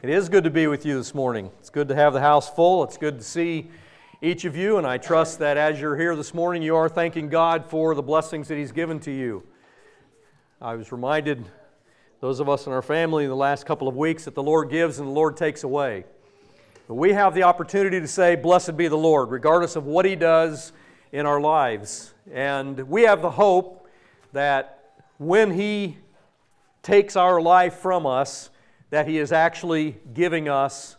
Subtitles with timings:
[0.00, 1.50] It is good to be with you this morning.
[1.58, 2.84] It's good to have the house full.
[2.84, 3.68] It's good to see
[4.22, 7.28] each of you, and I trust that as you're here this morning, you are thanking
[7.28, 9.42] God for the blessings that He's given to you.
[10.62, 11.44] I was reminded,
[12.20, 14.70] those of us in our family, in the last couple of weeks, that the Lord
[14.70, 16.04] gives and the Lord takes away.
[16.86, 20.14] But we have the opportunity to say, Blessed be the Lord, regardless of what He
[20.14, 20.70] does
[21.10, 22.14] in our lives.
[22.32, 23.88] And we have the hope
[24.32, 25.98] that when He
[26.84, 28.50] takes our life from us,
[28.90, 30.96] that He is actually giving us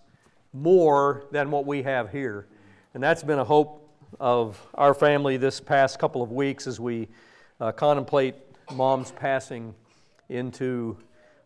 [0.53, 2.47] more than what we have here.
[2.93, 3.87] And that's been a hope
[4.19, 7.07] of our family this past couple of weeks as we
[7.59, 8.35] uh, contemplate
[8.73, 9.73] mom's passing
[10.29, 10.97] into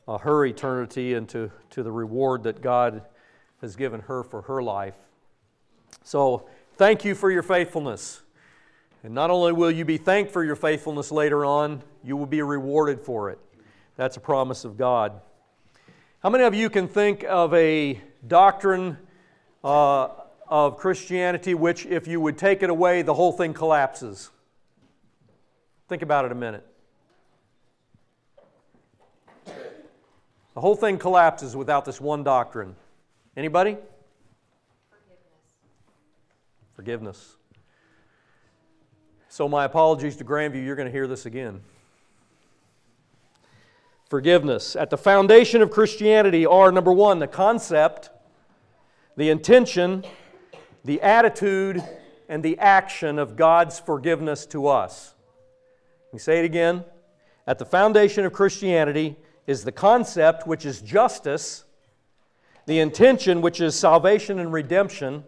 [0.07, 3.03] uh, her eternity and to, to the reward that God
[3.61, 4.95] has given her for her life.
[6.03, 8.21] So, thank you for your faithfulness.
[9.03, 12.41] And not only will you be thanked for your faithfulness later on, you will be
[12.41, 13.39] rewarded for it.
[13.95, 15.21] That's a promise of God.
[16.23, 18.97] How many of you can think of a doctrine
[19.61, 20.07] uh,
[20.47, 24.29] of Christianity which, if you would take it away, the whole thing collapses?
[25.89, 26.65] Think about it a minute.
[29.45, 32.77] The whole thing collapses without this one doctrine.
[33.35, 33.75] Anybody?
[34.89, 35.51] Forgiveness.
[36.73, 37.35] Forgiveness.
[39.27, 41.59] So, my apologies to Grandview, you're going to hear this again
[44.13, 44.75] forgiveness.
[44.75, 48.11] At the foundation of Christianity are number one, the concept,
[49.17, 50.03] the intention,
[50.85, 51.83] the attitude,
[52.29, 55.15] and the action of God's forgiveness to us.
[56.05, 56.85] Let me say it again.
[57.47, 59.15] At the foundation of Christianity
[59.47, 61.63] is the concept, which is justice,
[62.67, 65.23] the intention, which is salvation and redemption,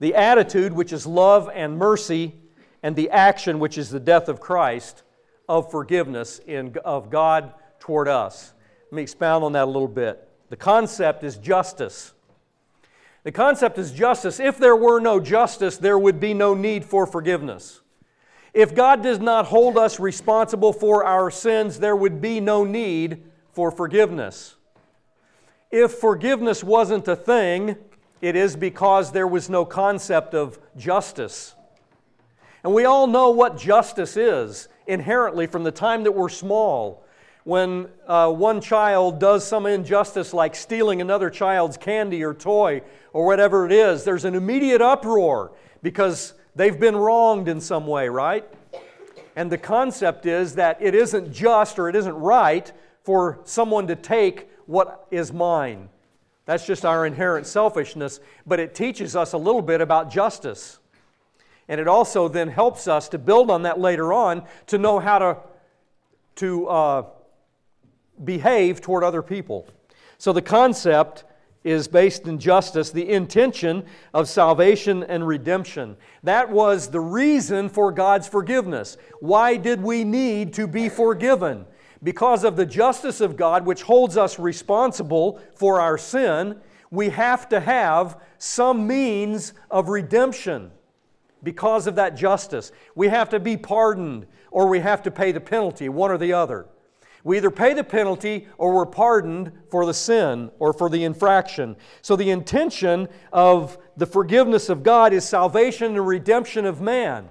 [0.00, 2.34] the attitude, which is love and mercy,
[2.82, 5.04] and the action, which is the death of Christ,
[5.48, 8.52] of forgiveness in, of God toward us.
[8.84, 10.28] Let me expound on that a little bit.
[10.50, 12.12] The concept is justice.
[13.24, 14.38] The concept is justice.
[14.38, 17.80] If there were no justice, there would be no need for forgiveness.
[18.54, 23.24] If God does not hold us responsible for our sins, there would be no need
[23.50, 24.54] for forgiveness.
[25.72, 27.74] If forgiveness wasn't a thing,
[28.20, 31.56] it is because there was no concept of justice.
[32.62, 37.02] And we all know what justice is inherently from the time that we're small
[37.44, 42.82] when uh, one child does some injustice like stealing another child's candy or toy
[43.12, 45.52] or whatever it is, there's an immediate uproar
[45.82, 48.48] because they've been wronged in some way, right?
[49.34, 52.70] And the concept is that it isn't just or it isn't right
[53.02, 55.88] for someone to take what is mine.
[56.44, 60.78] That's just our inherent selfishness, but it teaches us a little bit about justice.
[61.68, 65.18] And it also then helps us to build on that later on to know how
[65.18, 65.36] to,
[66.36, 67.02] to uh,
[68.24, 69.68] behave toward other people.
[70.18, 71.24] So the concept
[71.64, 75.96] is based in justice, the intention of salvation and redemption.
[76.22, 78.96] That was the reason for God's forgiveness.
[79.20, 81.66] Why did we need to be forgiven?
[82.02, 86.56] Because of the justice of God, which holds us responsible for our sin,
[86.90, 90.72] we have to have some means of redemption
[91.44, 92.72] because of that justice.
[92.94, 96.32] We have to be pardoned or we have to pay the penalty, one or the
[96.32, 96.66] other.
[97.24, 101.76] We either pay the penalty or we're pardoned for the sin or for the infraction.
[102.00, 107.28] So the intention of the forgiveness of God is salvation and redemption of man.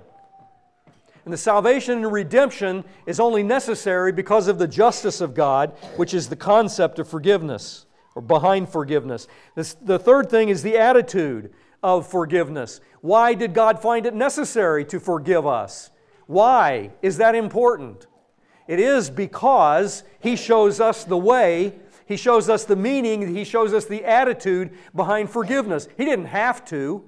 [1.26, 6.14] And the salvation and redemption is only necessary because of the justice of God, which
[6.14, 7.86] is the concept of forgiveness
[8.16, 9.28] or behind forgiveness.
[9.56, 11.54] This, the third thing is the attitude
[11.84, 12.82] of forgiveness.
[13.02, 15.92] Why did God find it necessary to forgive us?
[16.28, 18.08] Why is that important?
[18.72, 21.74] It is because He shows us the way,
[22.06, 25.90] He shows us the meaning, He shows us the attitude behind forgiveness.
[25.98, 27.04] He didn't have to.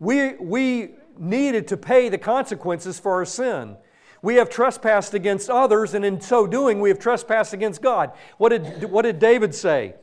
[0.00, 3.76] We, we needed to pay the consequences for our sin.
[4.20, 8.10] We have trespassed against others, and in so doing, we have trespassed against God.
[8.38, 9.94] What did, what did David say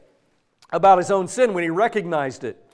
[0.71, 2.65] about his own sin when he recognized it?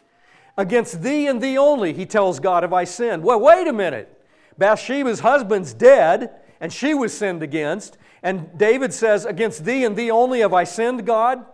[0.55, 3.23] Against thee and thee only, he tells God, have I sinned.
[3.23, 4.21] Well, wait a minute.
[4.59, 6.29] Bathsheba's husband's dead,
[6.61, 7.97] and she was sinned against.
[8.21, 11.45] And David says, Against thee and thee only have I sinned, God.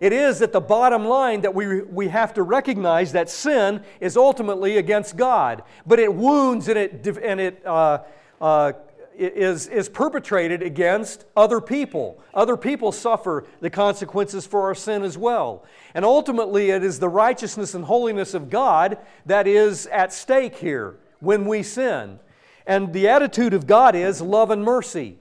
[0.00, 4.16] It is at the bottom line that we, we have to recognize that sin is
[4.16, 7.98] ultimately against God, but it wounds and it, and it uh,
[8.40, 8.72] uh,
[9.16, 12.20] is, is perpetrated against other people.
[12.34, 15.64] Other people suffer the consequences for our sin as well.
[15.94, 20.96] And ultimately, it is the righteousness and holiness of God that is at stake here
[21.20, 22.18] when we sin.
[22.66, 25.18] And the attitude of God is love and mercy.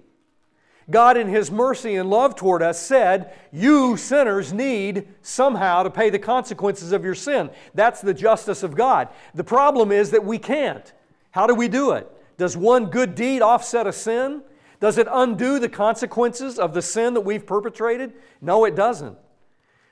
[0.91, 6.09] God, in His mercy and love toward us, said, You sinners need somehow to pay
[6.09, 7.49] the consequences of your sin.
[7.73, 9.07] That's the justice of God.
[9.33, 10.91] The problem is that we can't.
[11.31, 12.11] How do we do it?
[12.37, 14.43] Does one good deed offset a sin?
[14.79, 18.13] Does it undo the consequences of the sin that we've perpetrated?
[18.41, 19.17] No, it doesn't.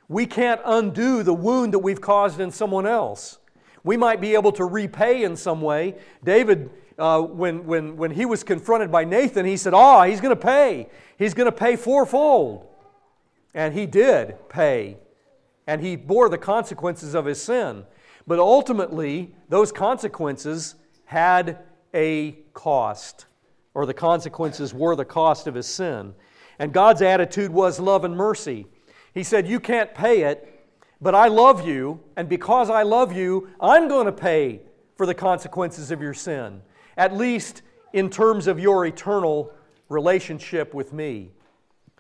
[0.08, 3.38] We can't undo the wound that we've caused in someone else.
[3.84, 5.96] We might be able to repay in some way.
[6.24, 10.36] David, uh, when, when, when he was confronted by Nathan, he said, Oh, he's going
[10.36, 10.90] to pay.
[11.18, 12.68] He's going to pay fourfold.
[13.54, 14.98] And he did pay.
[15.66, 17.86] And he bore the consequences of his sin.
[18.28, 20.76] But ultimately, those consequences
[21.06, 21.60] had
[21.94, 23.26] a cost,
[23.74, 26.14] or the consequences were the cost of his sin.
[26.60, 28.68] And God's attitude was love and mercy.
[29.14, 30.68] He said, You can't pay it,
[31.02, 34.62] but I love you, and because I love you, I'm going to pay
[34.96, 36.62] for the consequences of your sin,
[37.00, 37.64] at least
[37.94, 39.52] in terms of your eternal
[39.88, 41.32] relationship with me.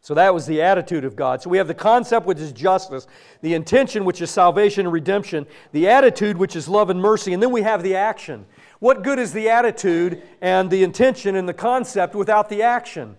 [0.01, 1.41] So that was the attitude of God.
[1.41, 3.07] So we have the concept, which is justice,
[3.41, 7.41] the intention, which is salvation and redemption, the attitude, which is love and mercy, and
[7.41, 8.45] then we have the action.
[8.79, 13.17] What good is the attitude and the intention and the concept without the action?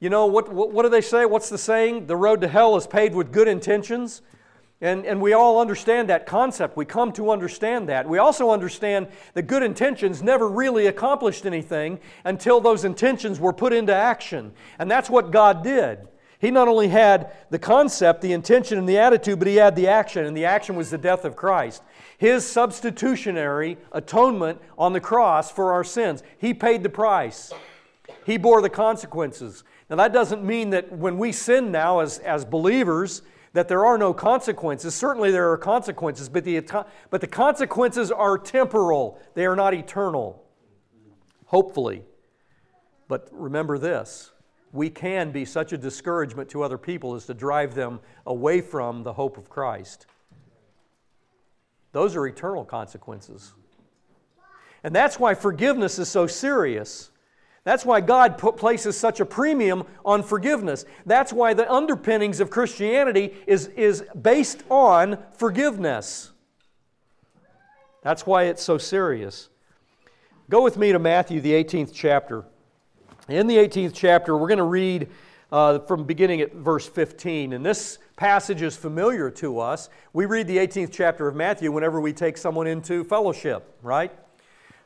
[0.00, 1.26] You know, what, what, what do they say?
[1.26, 2.06] What's the saying?
[2.06, 4.22] The road to hell is paved with good intentions.
[4.82, 6.76] And, and we all understand that concept.
[6.76, 8.08] We come to understand that.
[8.08, 13.74] We also understand that good intentions never really accomplished anything until those intentions were put
[13.74, 14.52] into action.
[14.78, 16.08] And that's what God did.
[16.38, 19.88] He not only had the concept, the intention, and the attitude, but he had the
[19.88, 21.82] action, and the action was the death of Christ.
[22.16, 26.22] His substitutionary atonement on the cross for our sins.
[26.38, 27.52] He paid the price,
[28.24, 29.64] he bore the consequences.
[29.90, 33.98] Now, that doesn't mean that when we sin now as, as believers, that there are
[33.98, 34.94] no consequences.
[34.94, 36.60] Certainly there are consequences, but the,
[37.10, 40.44] but the consequences are temporal, they are not eternal.
[41.46, 42.04] Hopefully.
[43.08, 44.32] But remember this
[44.72, 49.02] we can be such a discouragement to other people as to drive them away from
[49.02, 50.06] the hope of Christ.
[51.92, 53.52] Those are eternal consequences.
[54.84, 57.10] And that's why forgiveness is so serious.
[57.64, 60.86] That's why God places such a premium on forgiveness.
[61.04, 66.30] That's why the underpinnings of Christianity is, is based on forgiveness.
[68.02, 69.50] That's why it's so serious.
[70.48, 72.44] Go with me to Matthew, the 18th chapter.
[73.28, 75.08] In the 18th chapter, we're going to read
[75.52, 77.52] uh, from beginning at verse 15.
[77.52, 79.90] And this passage is familiar to us.
[80.14, 84.12] We read the 18th chapter of Matthew whenever we take someone into fellowship, right?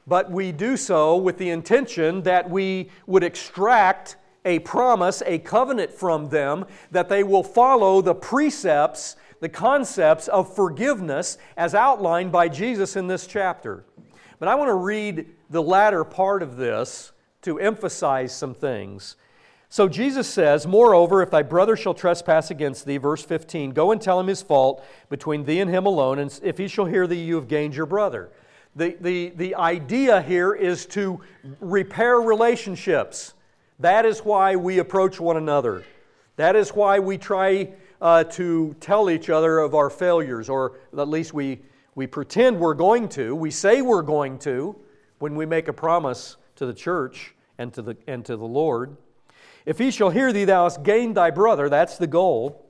[0.07, 5.93] But we do so with the intention that we would extract a promise, a covenant
[5.93, 12.49] from them, that they will follow the precepts, the concepts of forgiveness as outlined by
[12.49, 13.85] Jesus in this chapter.
[14.39, 17.13] But I want to read the latter part of this
[17.43, 19.17] to emphasize some things.
[19.69, 24.01] So Jesus says, Moreover, if thy brother shall trespass against thee, verse 15, go and
[24.01, 27.23] tell him his fault between thee and him alone, and if he shall hear thee,
[27.23, 28.31] you have gained your brother.
[28.77, 31.21] The, the, the idea here is to
[31.61, 33.35] repair relationships.
[33.79, 35.85] That is why we approach one another.
[36.37, 41.09] That is why we try uh, to tell each other of our failures, or at
[41.09, 41.61] least we,
[41.95, 43.35] we pretend we're going to.
[43.37, 44.75] We say we're going to
[45.19, 48.97] when we make a promise to the church and to the, and to the Lord.
[49.65, 51.69] If he shall hear thee, thou hast gained thy brother.
[51.69, 52.64] That's the goal.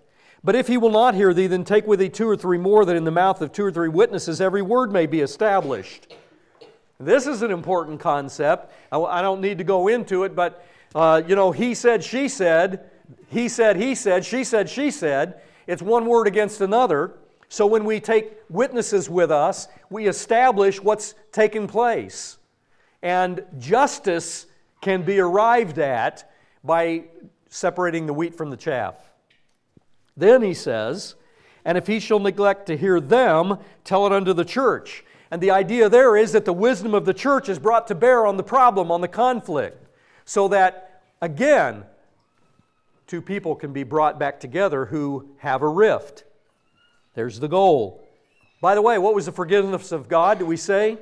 [0.45, 2.85] But if he will not hear thee, then take with thee two or three more,
[2.85, 6.15] that in the mouth of two or three witnesses every word may be established.
[7.01, 8.71] This is an important concept.
[8.93, 12.91] I don't need to go into it, but uh, you know, he said, she said,
[13.29, 15.41] he said, he said, she said, she said.
[15.67, 17.15] It's one word against another.
[17.49, 22.39] So when we take witnesses with us, we establish what's taken place.
[23.03, 24.47] And justice
[24.83, 26.31] can be arrived at
[26.63, 27.05] by
[27.49, 28.95] separating the wheat from the chaff.
[30.17, 31.15] Then he says,
[31.65, 35.05] And if he shall neglect to hear them, tell it unto the church.
[35.31, 38.27] And the idea there is that the wisdom of the church is brought to bear
[38.27, 39.89] on the problem, on the conflict,
[40.25, 41.85] so that, again,
[43.07, 46.25] two people can be brought back together who have a rift.
[47.15, 48.07] There's the goal.
[48.61, 50.99] By the way, what was the forgiveness of God, do we say?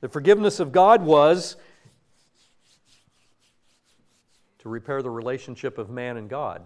[0.00, 1.56] The forgiveness of God was
[4.58, 6.62] to repair the relationship of man and God.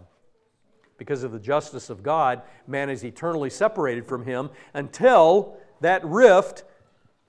[1.00, 6.64] Because of the justice of God, man is eternally separated from him until that rift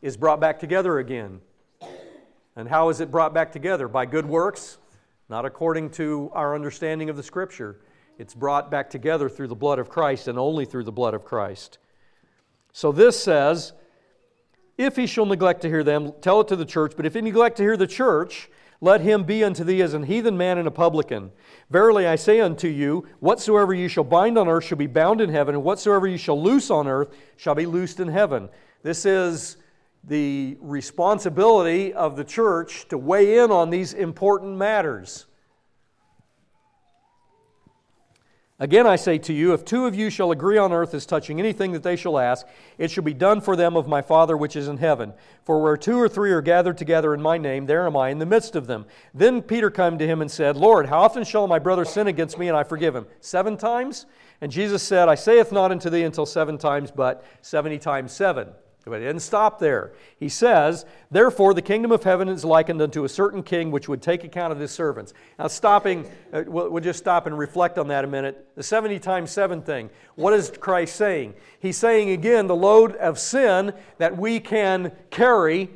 [0.01, 1.40] is brought back together again.
[2.58, 3.88] And how is it brought back together?
[3.88, 4.78] By good works?
[5.30, 7.80] Not according to our understanding of the Scripture.
[8.18, 11.24] It's brought back together through the blood of Christ and only through the blood of
[11.24, 11.78] Christ.
[12.74, 13.72] So this says,
[14.78, 16.92] if he shall neglect to hear them, tell it to the church.
[16.98, 18.50] But if he neglect to hear the church,
[18.82, 21.32] let him be unto thee as an heathen man and a publican.
[21.70, 25.30] Verily I say unto you, whatsoever you shall bind on earth shall be bound in
[25.30, 28.50] heaven, and whatsoever you shall loose on earth shall be loosed in heaven.
[28.82, 29.58] This is
[30.04, 35.28] the responsibility of the church to weigh in on these important matters.
[38.62, 41.39] Again, I say to you, if two of you shall agree on earth as touching
[41.39, 42.46] anything that they shall ask,
[42.77, 45.13] it shall be done for them of my Father which is in heaven.
[45.44, 48.20] For where two or three are gathered together in my name, there am I in
[48.20, 48.86] the midst of them.
[49.15, 52.38] Then Peter came to him and said, Lord, how often shall my brother sin against
[52.38, 53.08] me and I forgive him?
[53.20, 54.06] Seven times?
[54.41, 58.50] And Jesus said, I saith not unto thee until seven times, but seventy times seven.
[58.84, 59.92] But he didn't stop there.
[60.18, 64.02] He says, Therefore, the kingdom of heaven is likened unto a certain king which would
[64.02, 65.14] take account of his servants.
[65.38, 68.48] Now, stopping, uh, we'll, we'll just stop and reflect on that a minute.
[68.56, 69.92] The 70 times 7 thing.
[70.16, 71.36] What is Christ saying?
[71.60, 75.70] He's saying again, the load of sin that we can carry,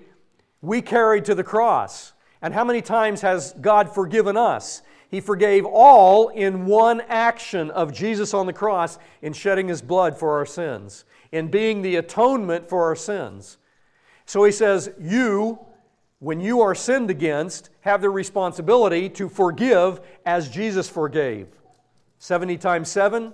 [0.62, 2.14] we carried to the cross.
[2.42, 4.82] And how many times has God forgiven us?
[5.12, 10.18] He forgave all in one action of Jesus on the cross in shedding his blood
[10.18, 13.58] for our sins in being the atonement for our sins.
[14.26, 15.60] So he says, You,
[16.20, 21.48] when you are sinned against, have the responsibility to forgive as Jesus forgave.
[22.20, 23.34] 70 times 7?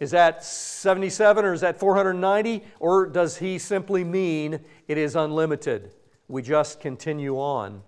[0.00, 2.64] Is that 77 or is that 490?
[2.80, 5.92] Or does he simply mean it is unlimited?
[6.26, 7.82] We just continue on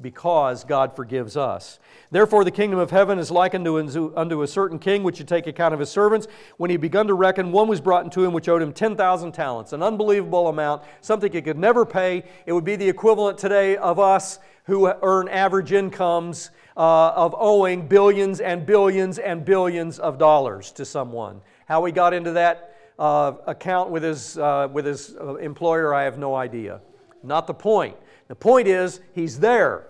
[0.00, 1.78] because God forgives us.
[2.10, 5.46] Therefore, the kingdom of heaven is likened unto, unto a certain king which should take
[5.46, 6.26] account of his servants.
[6.56, 9.72] When he begun to reckon, one was brought unto him which owed him 10,000 talents,
[9.72, 12.24] an unbelievable amount, something he could never pay.
[12.46, 17.86] It would be the equivalent today of us who earn average incomes uh, of owing
[17.86, 21.40] billions and billions and billions of dollars to someone.
[21.66, 26.04] How he got into that uh, account with his, uh, with his uh, employer, I
[26.04, 26.80] have no idea.
[27.22, 27.96] Not the point.
[28.28, 29.89] The point is, he's there.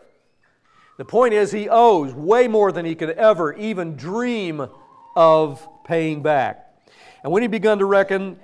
[1.00, 4.68] The point is, he owes way more than he could ever even dream
[5.16, 6.74] of paying back.
[7.24, 8.38] And when he begun to reckon,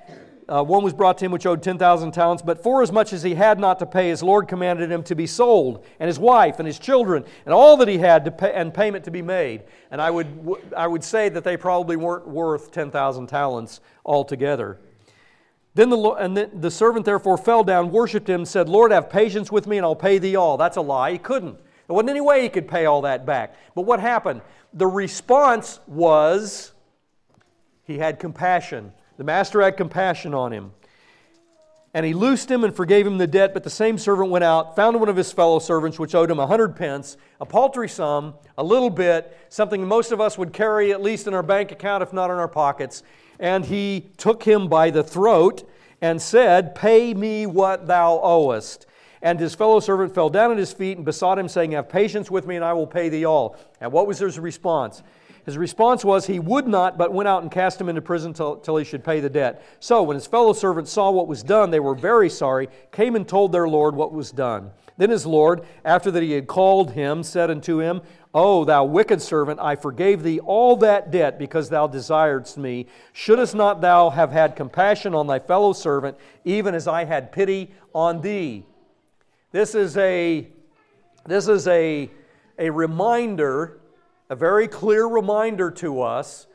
[0.48, 3.22] uh, one was brought to him which owed 10,000 talents, but forasmuch as much as
[3.22, 6.58] he had not to pay, his Lord commanded him to be sold, and his wife,
[6.58, 9.64] and his children, and all that he had, to pay, and payment to be made.
[9.90, 10.26] And I would,
[10.74, 14.78] I would say that they probably weren't worth 10,000 talents altogether.
[15.74, 19.52] Then the, and the, the servant therefore fell down, worshipped him, said, Lord, have patience
[19.52, 20.56] with me, and I'll pay thee all.
[20.56, 21.12] That's a lie.
[21.12, 21.58] He couldn't.
[21.86, 23.54] There wasn't any way he could pay all that back.
[23.74, 24.42] But what happened?
[24.72, 26.72] The response was
[27.84, 28.92] he had compassion.
[29.16, 30.72] The master had compassion on him.
[31.94, 33.54] And he loosed him and forgave him the debt.
[33.54, 36.38] But the same servant went out, found one of his fellow servants, which owed him
[36.38, 40.92] a hundred pence, a paltry sum, a little bit, something most of us would carry
[40.92, 43.02] at least in our bank account, if not in our pockets.
[43.38, 45.66] And he took him by the throat
[46.02, 48.86] and said, Pay me what thou owest.
[49.26, 52.30] And his fellow servant fell down at his feet and besought him, saying, Have patience
[52.30, 53.56] with me, and I will pay thee all.
[53.80, 55.02] And what was his response?
[55.44, 58.58] His response was, He would not, but went out and cast him into prison till,
[58.58, 59.64] till he should pay the debt.
[59.80, 63.26] So when his fellow servants saw what was done, they were very sorry, came and
[63.26, 64.70] told their Lord what was done.
[64.96, 68.02] Then his Lord, after that he had called him, said unto him,
[68.32, 72.86] O thou wicked servant, I forgave thee all that debt because thou desiredst me.
[73.12, 77.72] Shouldst not thou have had compassion on thy fellow servant, even as I had pity
[77.92, 78.64] on thee?
[79.56, 80.46] This is a,
[81.24, 82.10] this is a,
[82.58, 83.80] a reminder,
[84.28, 86.46] a very clear reminder to us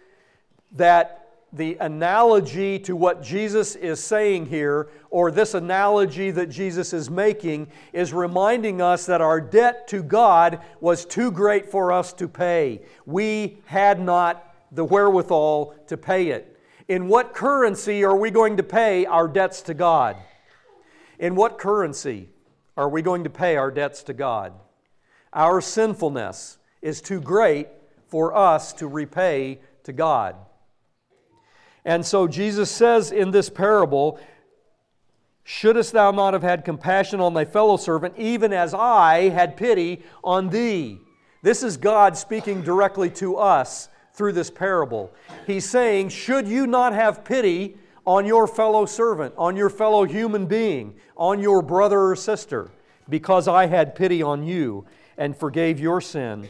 [0.73, 7.09] that the analogy to what Jesus is saying here, or this analogy that Jesus is
[7.09, 12.27] making, is reminding us that our debt to God was too great for us to
[12.27, 12.83] pay.
[13.07, 16.55] We had not the wherewithal to pay it.
[16.87, 20.17] In what currency are we going to pay our debts to God?
[21.17, 22.29] In what currency?
[22.81, 24.53] Are we going to pay our debts to God?
[25.33, 27.67] Our sinfulness is too great
[28.07, 30.35] for us to repay to God.
[31.85, 34.19] And so Jesus says in this parable,
[35.43, 40.03] Shouldest thou not have had compassion on thy fellow servant, even as I had pity
[40.23, 40.99] on thee?
[41.43, 45.11] This is God speaking directly to us through this parable.
[45.45, 50.45] He's saying, Should you not have pity on your fellow servant, on your fellow human
[50.45, 52.71] being, on your brother or sister,
[53.09, 54.85] because I had pity on you
[55.17, 56.47] and forgave your sin.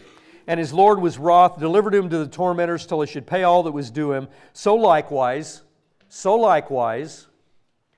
[0.48, 3.64] And his Lord was wroth, delivered him to the tormentors till he should pay all
[3.64, 4.28] that was due him.
[4.54, 5.62] So likewise,
[6.10, 7.28] so likewise,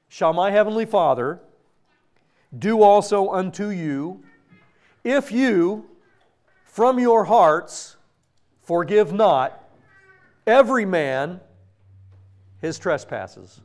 [0.10, 1.40] shall my heavenly Father
[2.58, 4.24] do also unto you,
[5.04, 5.90] if you
[6.66, 7.98] from your hearts
[8.62, 9.68] forgive not
[10.46, 11.40] every man
[12.64, 13.60] his trespasses.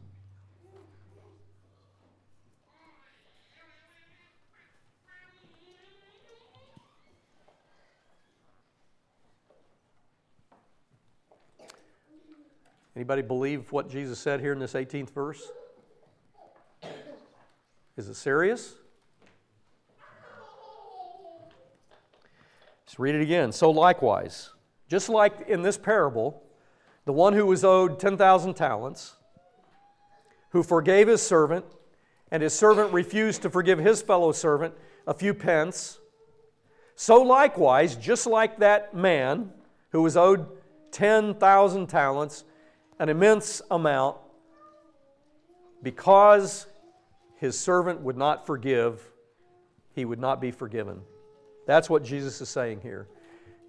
[12.97, 15.49] Anybody believe what Jesus said here in this 18th verse?
[17.97, 18.75] Is it serious?
[22.85, 23.53] Let's read it again.
[23.53, 24.51] So, likewise,
[24.89, 26.43] just like in this parable,
[27.09, 29.17] the one who was owed 10,000 talents,
[30.51, 31.65] who forgave his servant,
[32.31, 34.75] and his servant refused to forgive his fellow servant
[35.07, 35.99] a few pence,
[36.97, 39.51] so likewise, just like that man
[39.91, 40.49] who was owed
[40.91, 42.45] 10,000 talents,
[42.99, 44.19] an immense amount,
[45.83, 46.67] because
[47.37, 49.01] his servant would not forgive,
[49.95, 51.01] he would not be forgiven.
[51.67, 53.09] That's what Jesus is saying here.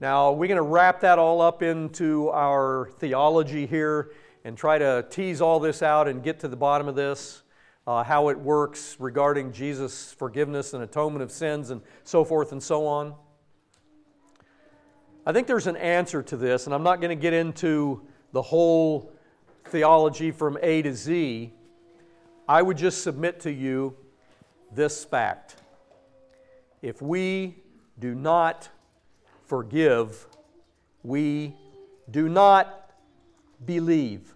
[0.01, 4.13] Now, we're going to wrap that all up into our theology here
[4.45, 7.43] and try to tease all this out and get to the bottom of this,
[7.85, 12.63] uh, how it works regarding Jesus' forgiveness and atonement of sins and so forth and
[12.63, 13.13] so on.
[15.25, 18.41] I think there's an answer to this, and I'm not going to get into the
[18.41, 19.11] whole
[19.65, 21.51] theology from A to Z.
[22.47, 23.97] I would just submit to you
[24.71, 25.57] this fact.
[26.81, 27.57] If we
[27.99, 28.69] do not
[29.49, 30.27] forgive,
[31.01, 31.55] we
[32.11, 32.91] do not
[33.65, 34.35] believe.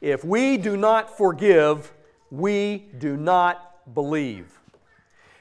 [0.00, 1.92] If we do not forgive,
[2.30, 4.58] we do not believe.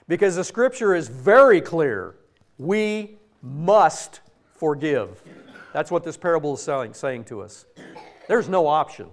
[0.09, 2.15] Because the scripture is very clear
[2.57, 4.19] we must
[4.55, 5.23] forgive.
[5.71, 7.65] That's what this parable is saying, saying to us.
[8.27, 9.07] There's no option.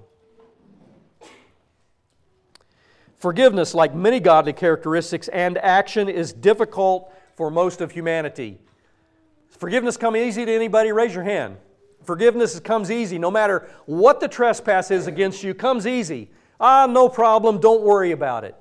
[3.16, 8.58] Forgiveness, like many godly characteristics and action, is difficult for most of humanity.
[9.48, 10.92] Forgiveness come easy to anybody?
[10.92, 11.56] Raise your hand.
[12.04, 13.18] Forgiveness comes easy.
[13.18, 16.30] No matter what the trespass is against you, comes easy.
[16.60, 17.58] Ah, no problem.
[17.58, 18.54] Don't worry about it.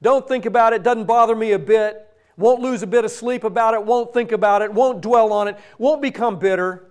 [0.00, 0.84] Don't think about it.
[0.84, 2.06] Doesn't bother me a bit.
[2.36, 3.82] Won't lose a bit of sleep about it.
[3.82, 4.72] Won't think about it.
[4.72, 5.58] Won't dwell on it.
[5.76, 6.86] Won't become bitter.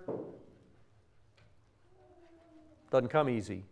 [2.90, 3.64] Doesn't come easy.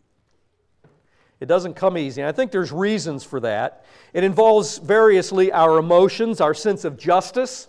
[1.41, 2.21] It doesn't come easy.
[2.21, 3.85] And I think there's reasons for that.
[4.13, 7.69] It involves variously our emotions, our sense of justice,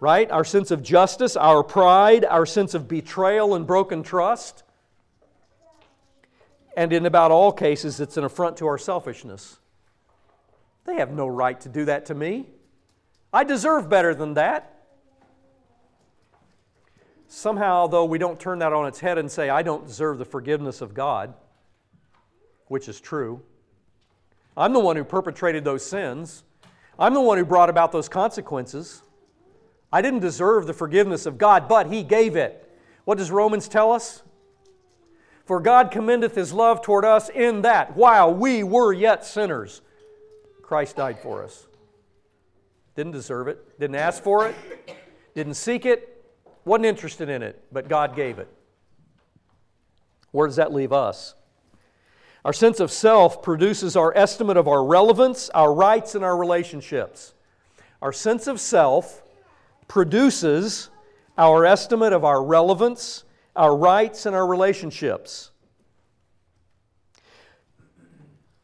[0.00, 0.30] right?
[0.30, 4.64] Our sense of justice, our pride, our sense of betrayal and broken trust.
[6.76, 9.58] And in about all cases, it's an affront to our selfishness.
[10.84, 12.46] They have no right to do that to me.
[13.32, 14.74] I deserve better than that.
[17.28, 20.24] Somehow, though, we don't turn that on its head and say, I don't deserve the
[20.24, 21.34] forgiveness of God
[22.68, 23.42] which is true.
[24.56, 26.44] I'm the one who perpetrated those sins.
[26.98, 29.02] I'm the one who brought about those consequences.
[29.92, 32.64] I didn't deserve the forgiveness of God, but He gave it.
[33.04, 34.22] What does Romans tell us?
[35.44, 39.80] For God commendeth His love toward us in that, while we were yet sinners,
[40.60, 41.66] Christ died for us.
[42.94, 44.54] Didn't deserve it, didn't ask for it,
[45.34, 46.22] didn't seek it,
[46.64, 48.48] wasn't interested in it, but God gave it.
[50.32, 51.34] Where does that leave us?
[52.44, 57.34] Our sense of self produces our estimate of our relevance, our rights, and our relationships.
[58.00, 59.22] Our sense of self
[59.88, 60.88] produces
[61.36, 63.24] our estimate of our relevance,
[63.56, 65.50] our rights, and our relationships.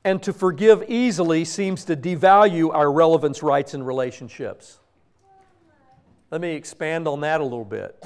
[0.04, 4.78] And to forgive easily seems to devalue our relevance, rights, and relationships.
[6.30, 8.04] Let me expand on that a little bit.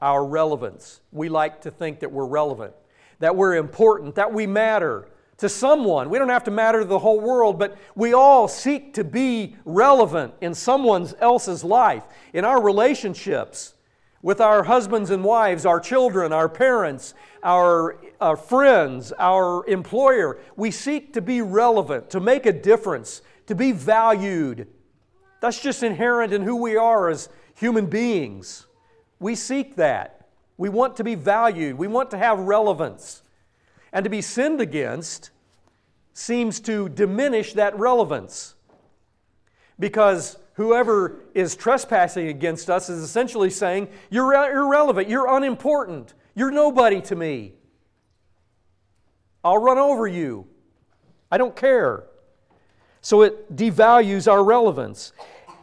[0.00, 1.00] Our relevance.
[1.12, 2.74] We like to think that we're relevant
[3.20, 6.10] that we're important, that we matter to someone.
[6.10, 9.56] We don't have to matter to the whole world, but we all seek to be
[9.64, 12.02] relevant in someone else's life,
[12.34, 13.74] in our relationships
[14.22, 20.38] with our husbands and wives, our children, our parents, our, our friends, our employer.
[20.56, 24.66] We seek to be relevant, to make a difference, to be valued.
[25.40, 28.66] That's just inherent in who we are as human beings.
[29.18, 30.19] We seek that.
[30.60, 33.22] We want to be valued, we want to have relevance.
[33.94, 35.30] And to be sinned against
[36.12, 38.56] seems to diminish that relevance.
[39.78, 47.00] Because whoever is trespassing against us is essentially saying, You're irrelevant, you're unimportant, you're nobody
[47.00, 47.54] to me.
[49.42, 50.46] I'll run over you.
[51.30, 52.04] I don't care.
[53.00, 55.14] So it devalues our relevance.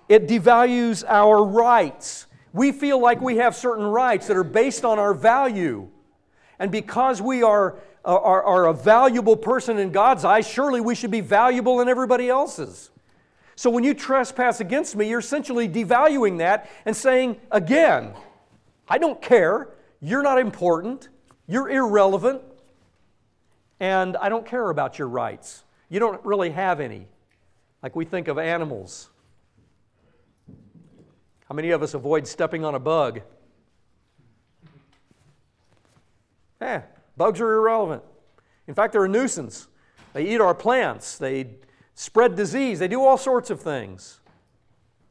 [0.09, 2.25] It devalues our rights.
[2.53, 5.89] We feel like we have certain rights that are based on our value.
[6.59, 11.11] And because we are, are, are a valuable person in God's eyes, surely we should
[11.11, 12.89] be valuable in everybody else's.
[13.55, 18.13] So when you trespass against me, you're essentially devaluing that and saying, again,
[18.87, 19.69] I don't care.
[19.99, 21.09] You're not important.
[21.47, 22.41] You're irrelevant.
[23.79, 25.63] And I don't care about your rights.
[25.89, 27.07] You don't really have any.
[27.81, 29.09] Like we think of animals.
[31.47, 33.21] How many of us avoid stepping on a bug?
[36.59, 36.81] Eh,
[37.15, 38.03] bugs are irrelevant.
[38.67, 39.67] In fact, they're a nuisance.
[40.13, 41.47] They eat our plants, they
[41.93, 44.19] spread disease, they do all sorts of things.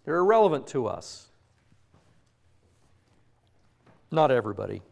[0.04, 1.28] They're irrelevant to us.
[4.10, 4.82] Not everybody.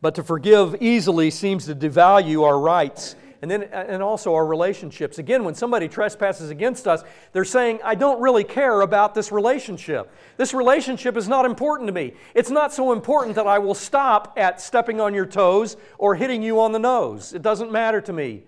[0.00, 5.18] But to forgive easily seems to devalue our rights and then and also our relationships.
[5.18, 10.12] Again, when somebody trespasses against us, they're saying, I don't really care about this relationship.
[10.36, 12.12] This relationship is not important to me.
[12.34, 16.42] It's not so important that I will stop at stepping on your toes or hitting
[16.42, 17.32] you on the nose.
[17.32, 18.42] It doesn't matter to me.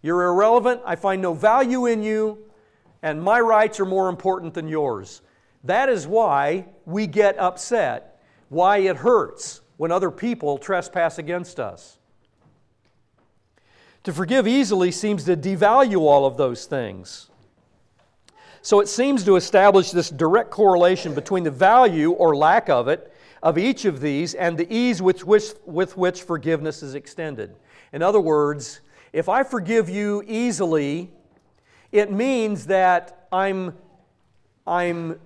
[0.00, 0.80] You're irrelevant.
[0.84, 2.38] I find no value in you,
[3.02, 5.22] and my rights are more important than yours.
[5.64, 11.98] That is why we get upset, why it hurts when other people trespass against us.
[14.04, 17.30] To forgive easily seems to devalue all of those things.
[18.60, 23.12] So it seems to establish this direct correlation between the value or lack of it
[23.42, 27.56] of each of these and the ease with which, with which forgiveness is extended.
[27.92, 28.80] In other words,
[29.12, 31.10] if I forgive you easily,
[31.92, 33.76] it means that I'm,
[34.66, 35.20] I'm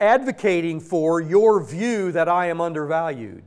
[0.00, 3.42] advocating for your view that I am undervalued.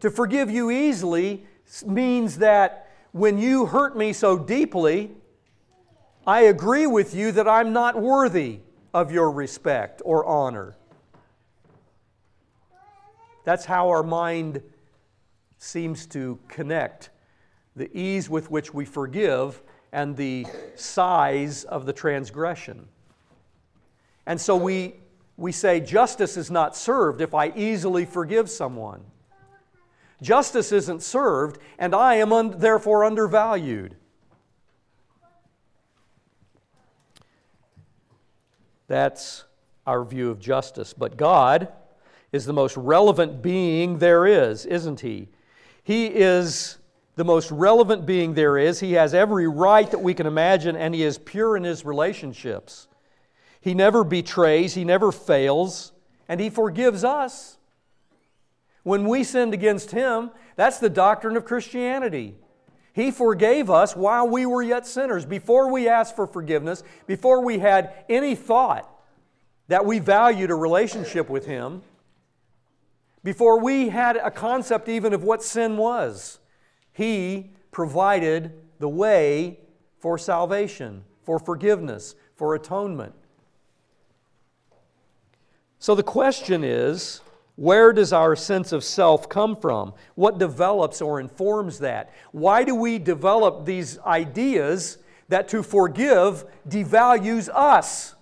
[0.00, 1.46] To forgive you easily
[1.86, 2.83] means that
[3.14, 5.08] when you hurt me so deeply,
[6.26, 8.58] I agree with you that I'm not worthy
[8.92, 10.74] of your respect or honor.
[13.44, 14.62] That's how our mind
[15.58, 17.10] seems to connect
[17.76, 22.88] the ease with which we forgive and the size of the transgression.
[24.26, 24.96] And so we,
[25.36, 29.04] we say justice is not served if I easily forgive someone.
[30.22, 33.96] Justice isn't served, and I am un- therefore undervalued.
[38.86, 39.44] That's
[39.86, 40.92] our view of justice.
[40.92, 41.68] But God
[42.32, 45.28] is the most relevant being there is, isn't He?
[45.82, 46.78] He is
[47.16, 48.80] the most relevant being there is.
[48.80, 52.88] He has every right that we can imagine, and He is pure in His relationships.
[53.60, 55.92] He never betrays, He never fails,
[56.28, 57.58] and He forgives us.
[58.84, 62.36] When we sinned against Him, that's the doctrine of Christianity.
[62.92, 67.58] He forgave us while we were yet sinners, before we asked for forgiveness, before we
[67.58, 68.88] had any thought
[69.66, 71.82] that we valued a relationship with Him,
[73.24, 76.38] before we had a concept even of what sin was.
[76.92, 79.58] He provided the way
[79.98, 83.14] for salvation, for forgiveness, for atonement.
[85.78, 87.22] So the question is
[87.56, 89.94] where does our sense of self come from?
[90.16, 92.12] What develops or informs that?
[92.32, 98.14] Why do we develop these ideas that to forgive devalues us?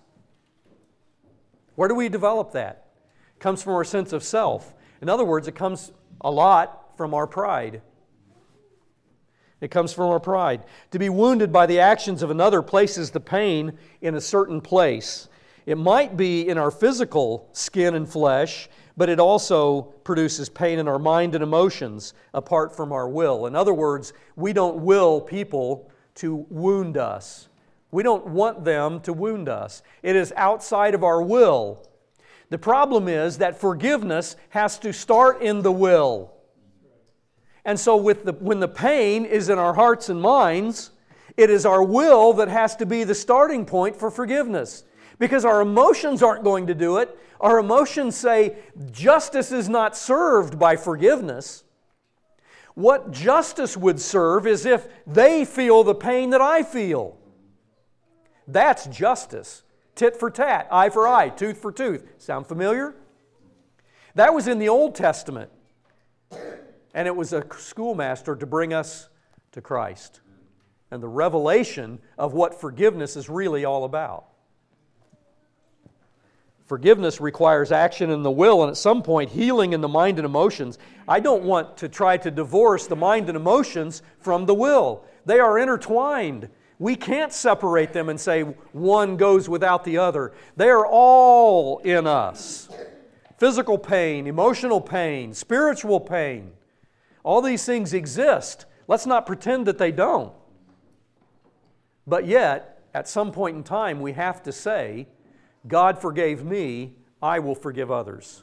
[1.76, 2.88] Where do we develop that?
[3.36, 4.74] It comes from our sense of self.
[5.00, 7.80] In other words, it comes a lot from our pride.
[9.62, 10.64] It comes from our pride.
[10.90, 15.28] To be wounded by the actions of another places the pain in a certain place.
[15.64, 20.88] It might be in our physical skin and flesh, but it also produces pain in
[20.88, 23.46] our mind and emotions apart from our will.
[23.46, 27.48] In other words, we don't will people to wound us.
[27.90, 29.82] We don't want them to wound us.
[30.02, 31.86] It is outside of our will.
[32.50, 36.32] The problem is that forgiveness has to start in the will.
[37.64, 40.90] And so, with the, when the pain is in our hearts and minds,
[41.36, 44.84] it is our will that has to be the starting point for forgiveness.
[45.22, 48.56] Because our emotions aren't going to do it, our emotions say
[48.90, 51.62] justice is not served by forgiveness.
[52.74, 57.16] What justice would serve is if they feel the pain that I feel.
[58.48, 59.62] That's justice.
[59.94, 62.04] Tit for tat, eye for eye, tooth for tooth.
[62.18, 62.92] Sound familiar?
[64.16, 65.52] That was in the Old Testament.
[66.94, 69.08] And it was a schoolmaster to bring us
[69.52, 70.20] to Christ
[70.90, 74.31] and the revelation of what forgiveness is really all about.
[76.72, 80.24] Forgiveness requires action in the will and at some point healing in the mind and
[80.24, 80.78] emotions.
[81.06, 85.38] I don't want to try to divorce the mind and emotions from the will, they
[85.38, 86.48] are intertwined.
[86.78, 90.32] We can't separate them and say one goes without the other.
[90.56, 92.70] They are all in us
[93.36, 96.52] physical pain, emotional pain, spiritual pain.
[97.22, 98.64] All these things exist.
[98.88, 100.32] Let's not pretend that they don't.
[102.06, 105.06] But yet, at some point in time, we have to say,
[105.66, 108.42] God forgave me, I will forgive others.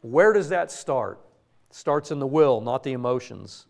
[0.00, 1.20] Where does that start?
[1.70, 3.66] It starts in the will, not the emotions.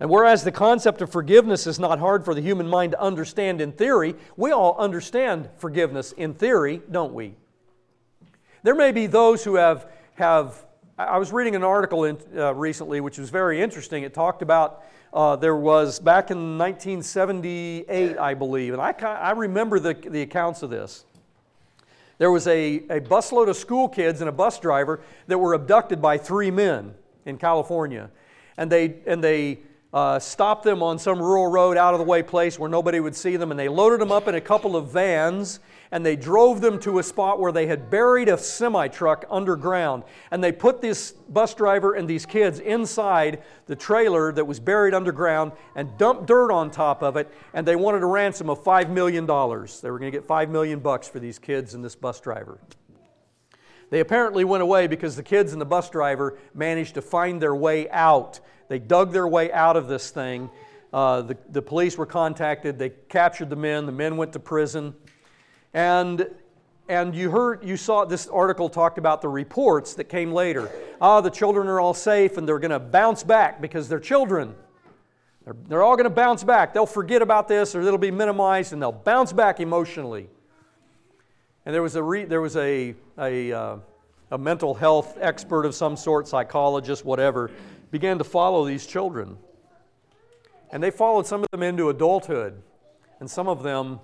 [0.00, 3.60] And whereas the concept of forgiveness is not hard for the human mind to understand
[3.60, 7.36] in theory, we all understand forgiveness in theory, don't we?
[8.64, 10.66] There may be those who have, have
[10.98, 14.02] I was reading an article in, uh, recently which was very interesting.
[14.02, 19.78] It talked about uh, there was back in 1978, I believe, and I, I remember
[19.78, 21.04] the, the accounts of this.
[22.18, 26.00] There was a, a busload of school kids and a bus driver that were abducted
[26.00, 28.10] by three men in California.
[28.56, 29.60] And they, and they
[29.94, 33.16] uh, stopped them on some rural road out of the way place where nobody would
[33.16, 35.60] see them, and they loaded them up in a couple of vans
[35.94, 40.02] and they drove them to a spot where they had buried a semi truck underground.
[40.32, 44.92] And they put this bus driver and these kids inside the trailer that was buried
[44.92, 47.32] underground and dumped dirt on top of it.
[47.52, 49.24] And they wanted a ransom of $5 million.
[49.24, 52.58] They were going to get 5 million bucks for these kids and this bus driver.
[53.90, 57.54] They apparently went away because the kids and the bus driver managed to find their
[57.54, 58.40] way out.
[58.68, 60.50] They dug their way out of this thing.
[60.92, 62.78] Uh, the, the police were contacted.
[62.78, 63.86] They captured the men.
[63.86, 64.94] The men went to prison.
[65.72, 66.28] And,
[66.88, 70.70] and you heard, you saw this article talked about the reports that came later.
[71.00, 74.54] Ah, the children are all safe and they're going to bounce back because they're children.
[75.44, 76.72] They're, they're all going to bounce back.
[76.72, 80.28] They'll forget about this or it'll be minimized and they'll bounce back emotionally.
[81.66, 83.76] And there was a, re, there was a, a, uh,
[84.30, 87.50] a mental health expert of some sort, psychologist, whatever,
[87.94, 89.38] began to follow these children.
[90.72, 92.60] And they followed some of them into adulthood.
[93.20, 94.00] And some of them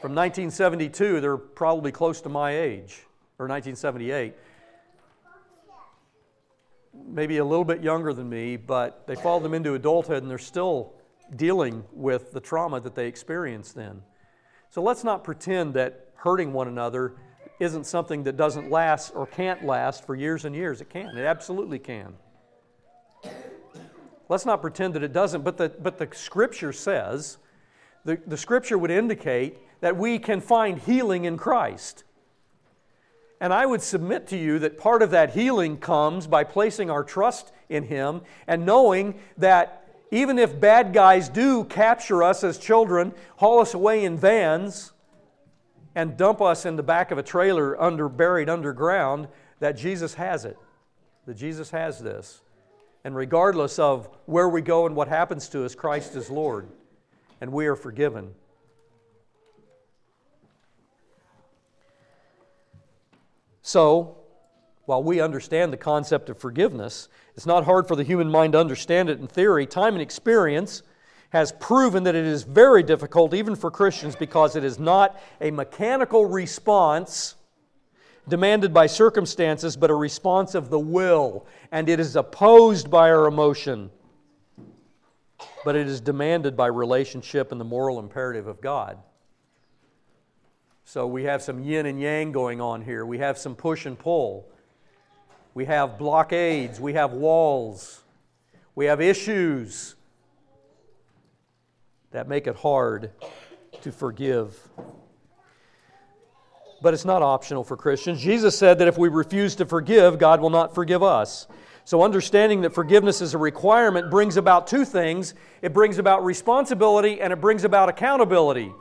[0.00, 3.02] from 1972, they're probably close to my age,
[3.40, 4.34] or 1978.
[7.04, 10.38] Maybe a little bit younger than me, but they followed them into adulthood and they're
[10.38, 10.92] still
[11.34, 14.02] dealing with the trauma that they experienced then.
[14.70, 17.16] So let's not pretend that hurting one another
[17.58, 20.80] isn't something that doesn't last or can't last for years and years.
[20.80, 22.14] It can, it absolutely can.
[24.28, 27.38] Let's not pretend that it doesn't, but the, but the scripture says,
[28.04, 32.04] the, the scripture would indicate that we can find healing in Christ.
[33.40, 37.02] And I would submit to you that part of that healing comes by placing our
[37.02, 43.12] trust in Him and knowing that even if bad guys do capture us as children,
[43.36, 44.92] haul us away in vans,
[45.94, 50.44] and dump us in the back of a trailer under, buried underground, that Jesus has
[50.44, 50.56] it.
[51.26, 52.40] That Jesus has this.
[53.04, 56.68] And regardless of where we go and what happens to us, Christ is Lord,
[57.40, 58.34] and we are forgiven.
[63.62, 64.16] So,
[64.86, 68.60] while we understand the concept of forgiveness, it's not hard for the human mind to
[68.60, 69.66] understand it in theory.
[69.66, 70.82] Time and experience
[71.30, 75.50] has proven that it is very difficult, even for Christians, because it is not a
[75.50, 77.36] mechanical response
[78.28, 83.26] demanded by circumstances, but a response of the will, and it is opposed by our
[83.26, 83.90] emotion,
[85.64, 88.98] but it is demanded by relationship and the moral imperative of God.
[90.84, 93.06] So we have some yin and yang going on here.
[93.06, 94.48] We have some push and pull.
[95.54, 96.80] We have blockades.
[96.80, 98.02] We have walls.
[98.74, 99.94] We have issues
[102.10, 103.10] that make it hard
[103.80, 104.68] to forgive.
[106.82, 108.20] But it's not optional for Christians.
[108.20, 111.46] Jesus said that if we refuse to forgive, God will not forgive us.
[111.84, 117.20] So, understanding that forgiveness is a requirement brings about two things it brings about responsibility
[117.20, 118.72] and it brings about accountability.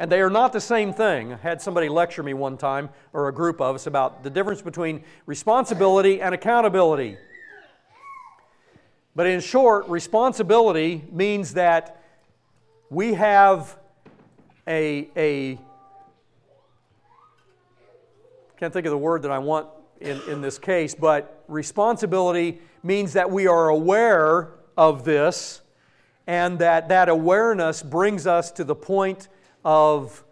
[0.00, 1.32] And they are not the same thing.
[1.32, 4.62] I had somebody lecture me one time, or a group of us, about the difference
[4.62, 7.18] between responsibility and accountability.
[9.16, 12.00] But in short, responsibility means that
[12.90, 13.76] we have
[14.68, 15.58] a, a
[18.58, 19.68] can't think of the word that I want
[20.00, 25.60] in, in this case, but responsibility means that we are aware of this
[26.26, 29.28] and that that awareness brings us to the point
[29.64, 30.24] of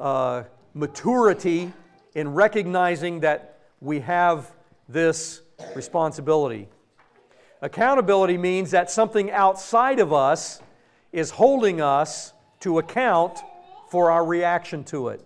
[0.00, 1.70] uh, maturity
[2.14, 4.50] in recognizing that we have
[4.88, 5.42] this
[5.74, 6.68] responsibility.
[7.60, 10.62] Accountability means that something outside of us
[11.12, 13.38] is holding us to account
[13.90, 15.25] for our reaction to it.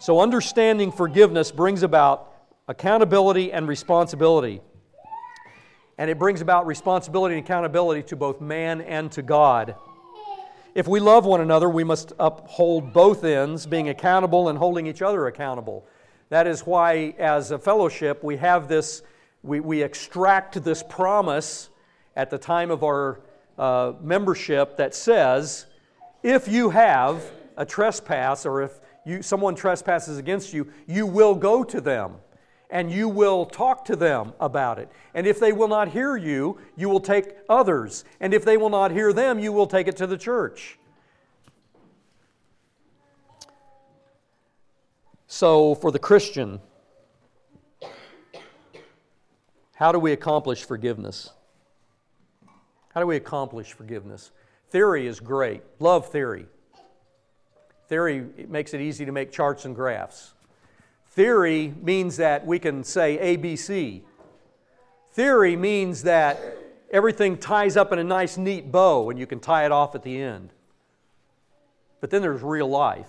[0.00, 2.32] So, understanding forgiveness brings about
[2.68, 4.60] accountability and responsibility.
[5.98, 9.74] And it brings about responsibility and accountability to both man and to God.
[10.76, 15.02] If we love one another, we must uphold both ends, being accountable and holding each
[15.02, 15.84] other accountable.
[16.28, 19.02] That is why, as a fellowship, we have this,
[19.42, 21.70] we, we extract this promise
[22.14, 23.20] at the time of our
[23.58, 25.66] uh, membership that says,
[26.22, 31.64] if you have a trespass or if you, someone trespasses against you, you will go
[31.64, 32.16] to them
[32.70, 34.90] and you will talk to them about it.
[35.14, 38.04] And if they will not hear you, you will take others.
[38.20, 40.78] And if they will not hear them, you will take it to the church.
[45.26, 46.60] So, for the Christian,
[49.78, 51.30] How do we accomplish forgiveness?
[52.88, 54.32] How do we accomplish forgiveness?
[54.70, 55.62] Theory is great.
[55.78, 56.46] Love theory.
[57.88, 60.34] Theory it makes it easy to make charts and graphs.
[61.10, 64.02] Theory means that we can say ABC.
[65.12, 66.38] Theory means that
[66.90, 70.02] everything ties up in a nice, neat bow and you can tie it off at
[70.02, 70.50] the end.
[72.00, 73.08] But then there's real life.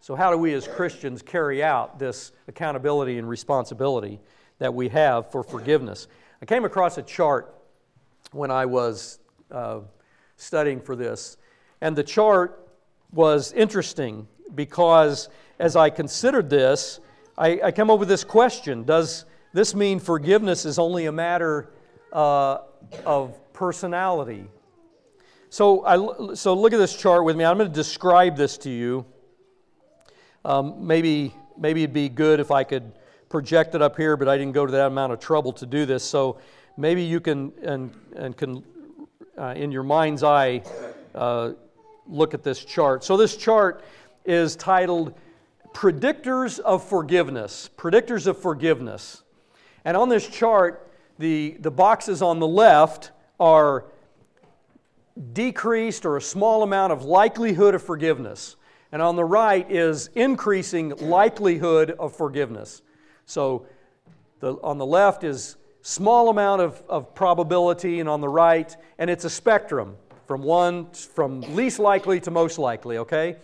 [0.00, 4.20] So, how do we as Christians carry out this accountability and responsibility
[4.58, 6.08] that we have for forgiveness?
[6.40, 7.54] I came across a chart
[8.30, 9.18] when I was
[9.50, 9.80] uh,
[10.36, 11.38] studying for this,
[11.80, 12.63] and the chart
[13.14, 17.00] was interesting because as I considered this,
[17.38, 21.70] I, I come up with this question Does this mean forgiveness is only a matter
[22.12, 22.58] uh,
[23.06, 24.48] of personality?
[25.48, 27.44] So, I, so look at this chart with me.
[27.44, 29.06] I'm going to describe this to you.
[30.44, 32.92] Um, maybe, maybe it'd be good if I could
[33.28, 35.86] project it up here, but I didn't go to that amount of trouble to do
[35.86, 36.02] this.
[36.02, 36.40] So
[36.76, 38.64] maybe you can, and, and can
[39.38, 40.62] uh, in your mind's eye,
[41.14, 41.52] uh,
[42.06, 43.04] look at this chart.
[43.04, 43.84] So this chart
[44.24, 45.14] is titled
[45.72, 47.70] Predictors of Forgiveness.
[47.76, 49.22] Predictors of Forgiveness.
[49.84, 53.84] And on this chart, the, the boxes on the left are
[55.32, 58.56] decreased or a small amount of likelihood of forgiveness.
[58.90, 62.82] And on the right is increasing likelihood of forgiveness.
[63.26, 63.66] So
[64.40, 69.10] the, on the left is small amount of, of probability, and on the right, and
[69.10, 73.36] it's a spectrum from one from least likely to most likely, okay?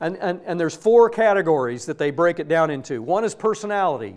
[0.00, 3.02] And, and, and there's four categories that they break it down into.
[3.02, 4.16] One is personality.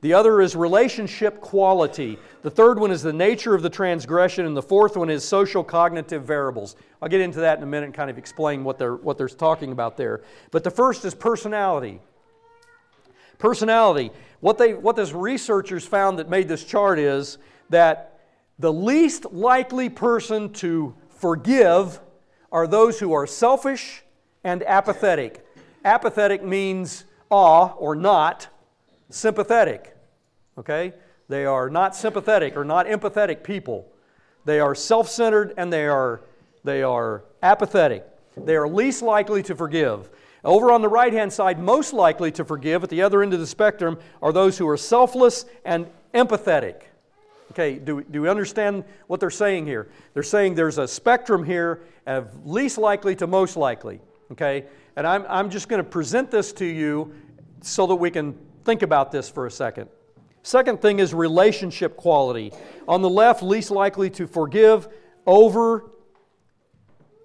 [0.00, 2.18] The other is relationship quality.
[2.42, 5.62] The third one is the nature of the transgression, and the fourth one is social
[5.62, 6.74] cognitive variables.
[7.00, 9.28] I'll get into that in a minute and kind of explain what they're, what they're
[9.28, 10.22] talking about there.
[10.50, 12.00] But the first is personality.
[13.38, 14.10] Personality.
[14.40, 17.38] What, they, what this researchers found that made this chart is
[17.70, 18.20] that
[18.58, 22.00] the least likely person to forgive
[22.50, 24.02] are those who are selfish
[24.42, 25.46] and apathetic.
[25.84, 28.48] Apathetic means awe or not
[29.08, 29.96] sympathetic.
[30.58, 30.92] Okay?
[31.28, 33.86] They are not sympathetic or not empathetic people.
[34.44, 36.22] They are self centered and they are,
[36.64, 38.04] they are apathetic.
[38.36, 40.10] They are least likely to forgive.
[40.44, 43.38] Over on the right hand side, most likely to forgive at the other end of
[43.38, 46.82] the spectrum are those who are selfless and empathetic.
[47.52, 49.90] Okay, do, do we understand what they're saying here?
[50.14, 54.00] They're saying there's a spectrum here of least likely to most likely.
[54.30, 54.64] Okay,
[54.96, 57.12] and I'm, I'm just going to present this to you
[57.60, 59.90] so that we can think about this for a second.
[60.42, 62.54] Second thing is relationship quality.
[62.88, 64.88] On the left, least likely to forgive,
[65.26, 65.90] over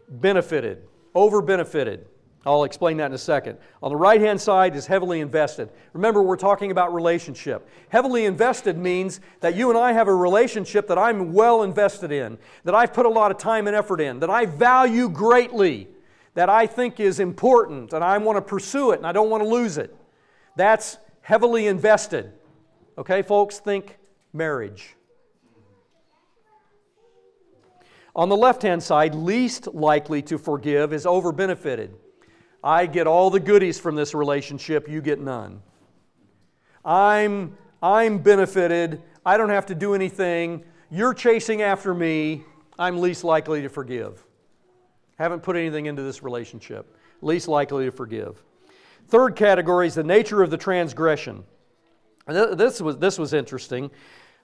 [0.10, 0.90] benefited.
[1.16, 2.06] Over benefited.
[2.46, 3.58] I'll explain that in a second.
[3.84, 5.70] On the right hand side is heavily invested.
[5.92, 7.68] Remember, we're talking about relationship.
[7.90, 12.38] Heavily invested means that you and I have a relationship that I'm well invested in,
[12.64, 15.90] that I've put a lot of time and effort in, that I value greatly,
[16.36, 19.44] that I think is important, and I want to pursue it and I don't want
[19.44, 19.94] to lose it.
[20.56, 22.32] That's heavily invested.
[22.98, 23.98] Okay, folks, think
[24.32, 24.96] marriage.
[28.16, 31.94] On the left hand side, least likely to forgive is over benefited.
[32.68, 35.62] I get all the goodies from this relationship, you get none.
[36.84, 42.44] I'm, I'm benefited, I don't have to do anything, you're chasing after me,
[42.78, 44.22] I'm least likely to forgive.
[45.18, 48.44] Haven't put anything into this relationship, least likely to forgive.
[49.08, 51.46] Third category is the nature of the transgression.
[52.28, 53.90] This was, this was interesting.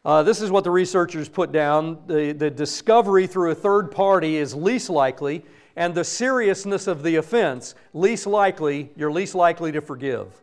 [0.06, 2.02] Uh, this is what the researchers put down.
[2.08, 5.44] The, the discovery through a third party is least likely,
[5.76, 10.42] and the seriousness of the offense, least likely, you're least likely to forgive.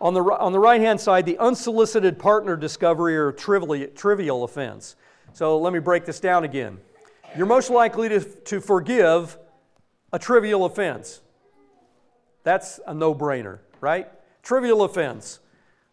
[0.00, 4.96] On the, on the right hand side, the unsolicited partner discovery or trivial, trivial offense.
[5.32, 6.78] So let me break this down again.
[7.36, 9.38] You're most likely to, to forgive
[10.12, 11.20] a trivial offense.
[12.44, 14.08] That's a no brainer, right?
[14.42, 15.40] Trivial offense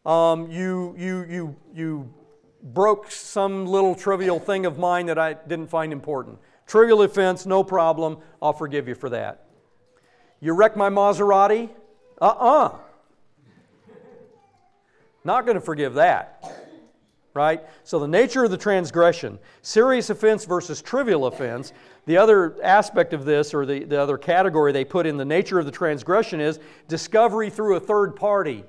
[0.05, 2.13] um, you, you, you, you
[2.63, 6.39] broke some little trivial thing of mine that I didn't find important.
[6.71, 8.19] Trivial offense, no problem.
[8.41, 9.43] I'll forgive you for that.
[10.39, 11.69] You wrecked my Maserati?
[12.21, 12.65] Uh uh-uh.
[12.65, 12.77] uh
[15.25, 16.49] Not going to forgive that.
[17.33, 17.59] Right?
[17.83, 21.73] So, the nature of the transgression, serious offense versus trivial offense.
[22.05, 25.59] The other aspect of this, or the, the other category they put in the nature
[25.59, 26.57] of the transgression, is
[26.87, 28.63] discovery through a third party.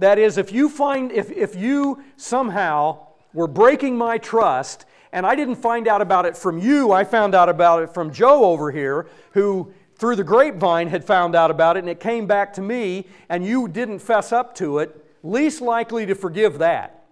[0.00, 5.36] That is, if you find, if, if you somehow were breaking my trust and I
[5.36, 8.72] didn't find out about it from you, I found out about it from Joe over
[8.72, 12.60] here, who through the grapevine had found out about it and it came back to
[12.60, 17.04] me and you didn't fess up to it, least likely to forgive that.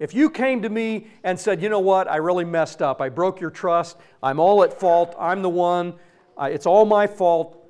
[0.00, 3.08] If you came to me and said, you know what, I really messed up, I
[3.08, 5.94] broke your trust, I'm all at fault, I'm the one,
[6.40, 7.64] it's all my fault,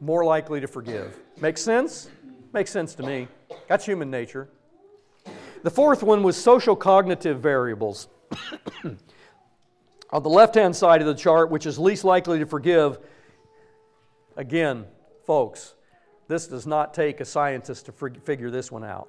[0.00, 1.18] more likely to forgive.
[1.40, 2.10] Makes sense?
[2.52, 3.26] Makes sense to me.
[3.68, 4.50] That's human nature.
[5.62, 8.06] The fourth one was social cognitive variables.
[10.10, 12.98] On the left hand side of the chart, which is least likely to forgive,
[14.36, 14.86] again,
[15.26, 15.74] folks,
[16.28, 19.08] this does not take a scientist to figure this one out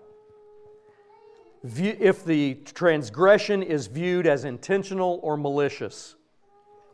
[1.64, 6.16] if the transgression is viewed as intentional or malicious,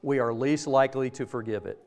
[0.01, 1.80] we are least likely to forgive it.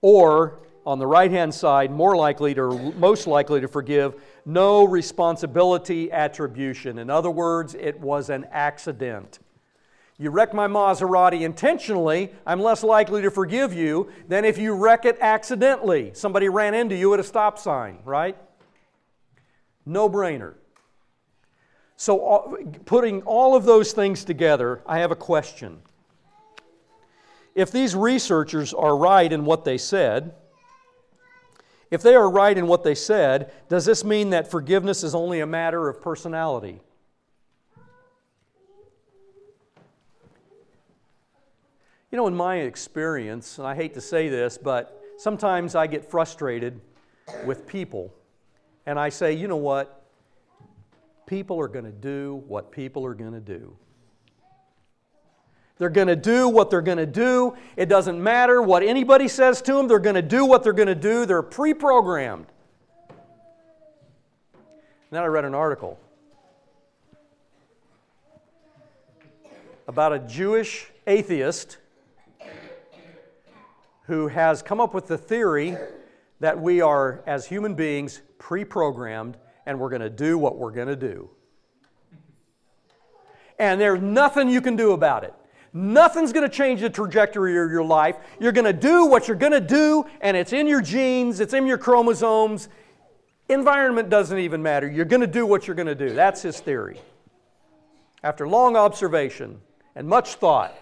[0.00, 4.14] Or, on the right hand side, more likely to, most likely to forgive,
[4.46, 6.98] no responsibility attribution.
[6.98, 9.38] In other words, it was an accident.
[10.16, 15.04] You wreck my Maserati intentionally, I'm less likely to forgive you than if you wreck
[15.04, 16.12] it accidentally.
[16.14, 18.38] Somebody ran into you at a stop sign, right?
[19.84, 20.54] No brainer.
[21.98, 25.82] So, uh, putting all of those things together, I have a question.
[27.54, 30.32] If these researchers are right in what they said,
[31.90, 35.40] if they are right in what they said, does this mean that forgiveness is only
[35.40, 36.80] a matter of personality?
[42.10, 46.10] You know, in my experience, and I hate to say this, but sometimes I get
[46.10, 46.80] frustrated
[47.44, 48.14] with people,
[48.86, 49.98] and I say, you know what?
[51.28, 53.76] people are going to do what people are going to do.
[55.78, 57.56] They're going to do what they're going to do.
[57.76, 60.88] It doesn't matter what anybody says to them, they're going to do what they're going
[60.88, 61.24] to do.
[61.24, 62.46] They're pre programmed.
[65.10, 65.98] Then I read an article
[69.86, 71.78] about a Jewish atheist
[74.02, 75.76] who has come up with the theory
[76.40, 79.36] that we are, as human beings, pre programmed
[79.68, 81.28] and we're going to do what we're going to do.
[83.58, 85.34] And there's nothing you can do about it.
[85.72, 88.16] Nothing's going to change the trajectory of your life.
[88.40, 91.54] You're going to do what you're going to do, and it's in your genes, it's
[91.54, 92.68] in your chromosomes.
[93.48, 94.88] Environment doesn't even matter.
[94.88, 96.14] You're going to do what you're going to do.
[96.14, 97.00] That's his theory.
[98.22, 99.60] After long observation
[99.94, 100.74] and much thought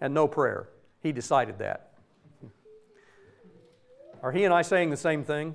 [0.00, 0.68] and no prayer,
[1.00, 1.92] he decided that.
[4.22, 5.54] Are he and I saying the same thing?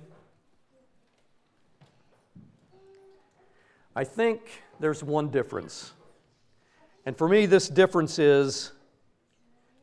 [3.95, 5.93] I think there's one difference.
[7.05, 8.71] And for me, this difference is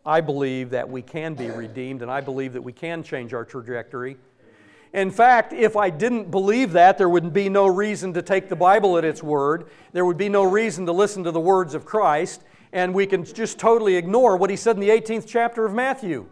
[0.04, 3.44] I believe that we can be redeemed, and I believe that we can change our
[3.44, 4.16] trajectory.
[4.92, 8.56] In fact, if I didn't believe that, there would be no reason to take the
[8.56, 9.68] Bible at its word.
[9.92, 12.42] There would be no reason to listen to the words of Christ,
[12.72, 16.26] and we can just totally ignore what he said in the 18th chapter of Matthew.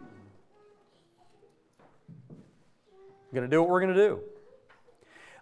[3.31, 4.21] We're going to do what we're going to do.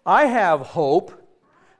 [0.04, 1.12] I have hope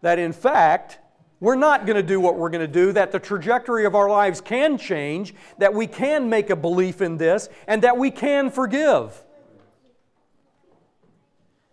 [0.03, 0.99] that in fact,
[1.45, 4.09] we're not going to do what we're going to do, that the trajectory of our
[4.09, 8.51] lives can change, that we can make a belief in this, and that we can
[8.51, 9.23] forgive.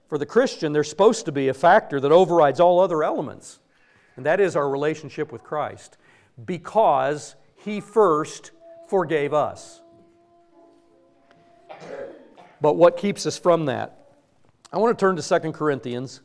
[0.09, 3.61] For the Christian, there's supposed to be a factor that overrides all other elements,
[4.17, 5.97] and that is our relationship with Christ,
[6.43, 8.51] because He first
[8.89, 9.81] forgave us.
[12.59, 14.11] But what keeps us from that?
[14.73, 16.19] I want to turn to 2 Corinthians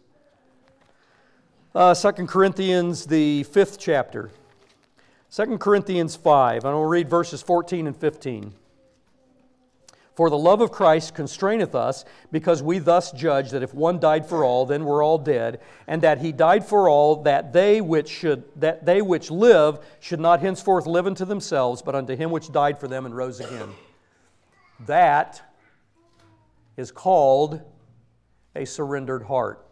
[1.77, 4.31] uh, 2 Corinthians, the fifth chapter.
[5.31, 6.65] 2 Corinthians 5.
[6.65, 8.55] I will read verses 14 and 15.
[10.15, 14.27] For the love of Christ constraineth us, because we thus judge that if one died
[14.27, 18.09] for all, then we're all dead, and that he died for all, that they which
[18.09, 22.51] should that they which live should not henceforth live unto themselves, but unto him which
[22.51, 23.69] died for them and rose again.
[24.87, 25.43] That
[26.79, 27.61] is called
[28.55, 29.66] a surrendered heart.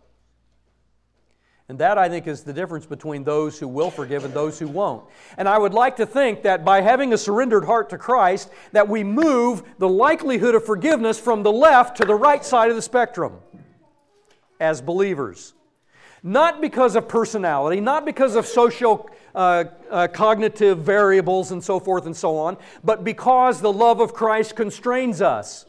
[1.68, 4.68] And that, I think, is the difference between those who will forgive and those who
[4.68, 5.04] won't.
[5.38, 8.86] And I would like to think that by having a surrendered heart to Christ, that
[8.86, 12.82] we move the likelihood of forgiveness from the left to the right side of the
[12.82, 13.38] spectrum
[14.60, 15.54] as believers.
[16.22, 22.04] Not because of personality, not because of social uh, uh, cognitive variables and so forth
[22.04, 25.64] and so on, but because the love of Christ constrains us.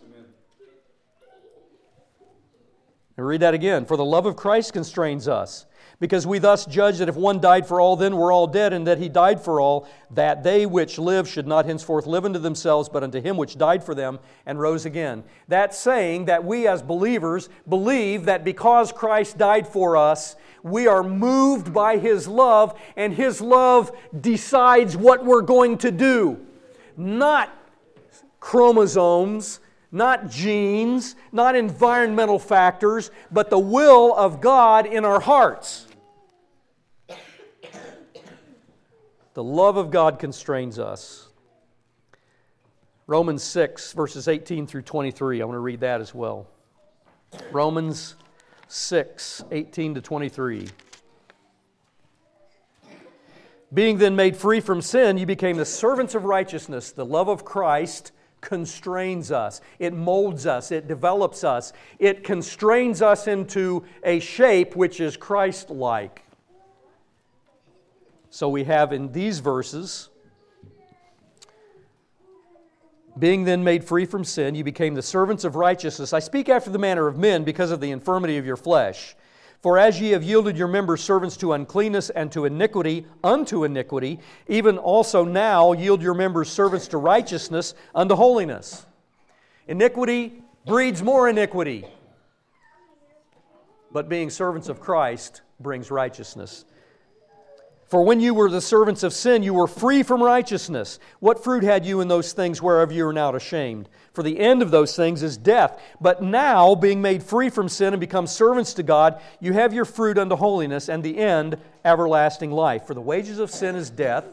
[3.17, 3.85] And read that again.
[3.85, 5.65] For the love of Christ constrains us
[6.05, 8.85] because we thus judge that if one died for all, then we're all dead, and
[8.85, 12.87] that he died for all, that they which live should not henceforth live unto themselves,
[12.87, 15.23] but unto him which died for them and rose again.
[15.47, 21.01] That's saying that we as believers believe that because Christ died for us, we are
[21.01, 23.91] moved by his love, and his love
[24.21, 26.39] decides what we're going to do.
[26.95, 27.51] Not
[28.39, 29.59] chromosomes,
[29.91, 35.87] not genes, not environmental factors, but the will of God in our hearts.
[39.35, 41.27] The love of God constrains us.
[43.05, 45.41] Romans 6, verses 18 through 23.
[45.41, 46.47] I want to read that as well.
[47.51, 48.15] Romans
[48.69, 50.69] 6, 18 to 23.
[53.73, 56.93] Being then made free from sin, you became the servants of righteousness.
[56.93, 63.27] The love of Christ constrains us, it molds us, it develops us, it constrains us
[63.27, 66.24] into a shape which is Christ like.
[68.35, 70.09] So we have in these verses,
[73.17, 76.11] being then made free from sin, you became the servants of righteousness.
[76.11, 79.15] I speak after the manner of men because of the infirmity of your flesh.
[79.61, 84.19] For as ye have yielded your members servants to uncleanness and to iniquity, unto iniquity,
[84.49, 88.85] even also now yield your members servants to righteousness, unto holiness.
[89.69, 91.85] Iniquity breeds more iniquity.
[93.93, 96.65] But being servants of Christ brings righteousness.
[97.95, 100.99] For when you were the servants of sin, you were free from righteousness.
[101.21, 103.87] What fruit had you in those things whereof you are now ashamed?
[104.11, 105.81] For the end of those things is death.
[106.01, 109.85] But now, being made free from sin and become servants to God, you have your
[109.85, 112.85] fruit unto holiness, and the end, everlasting life.
[112.85, 114.25] For the wages of sin is death,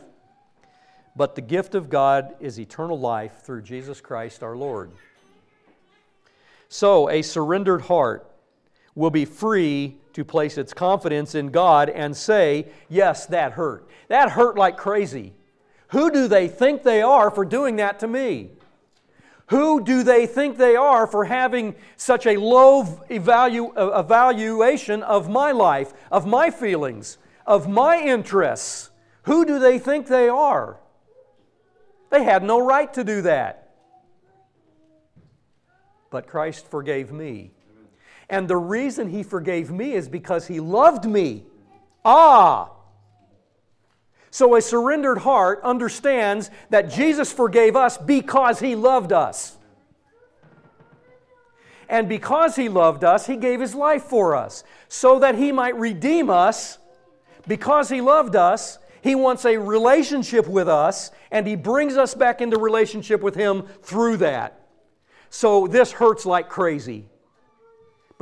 [1.14, 4.90] but the gift of God is eternal life through Jesus Christ our Lord.
[6.68, 8.28] So, a surrendered heart
[8.94, 13.88] will be free to place its confidence in God and say, Yes, that hurt.
[14.08, 15.32] That hurt like crazy.
[15.88, 18.50] Who do they think they are for doing that to me?
[19.46, 25.52] Who do they think they are for having such a low evalu- evaluation of my
[25.52, 28.90] life, of my feelings, of my interests?
[29.24, 30.78] Who do they think they are?
[32.08, 33.74] They had no right to do that.
[36.10, 37.52] But Christ forgave me.
[38.32, 41.44] And the reason he forgave me is because he loved me.
[42.02, 42.70] Ah!
[44.30, 49.58] So a surrendered heart understands that Jesus forgave us because he loved us.
[51.90, 55.76] And because he loved us, he gave his life for us so that he might
[55.76, 56.78] redeem us.
[57.46, 62.40] Because he loved us, he wants a relationship with us, and he brings us back
[62.40, 64.68] into relationship with him through that.
[65.28, 67.10] So this hurts like crazy.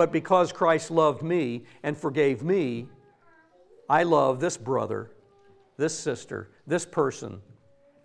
[0.01, 2.88] But because Christ loved me and forgave me,
[3.86, 5.11] I love this brother,
[5.76, 7.42] this sister, this person,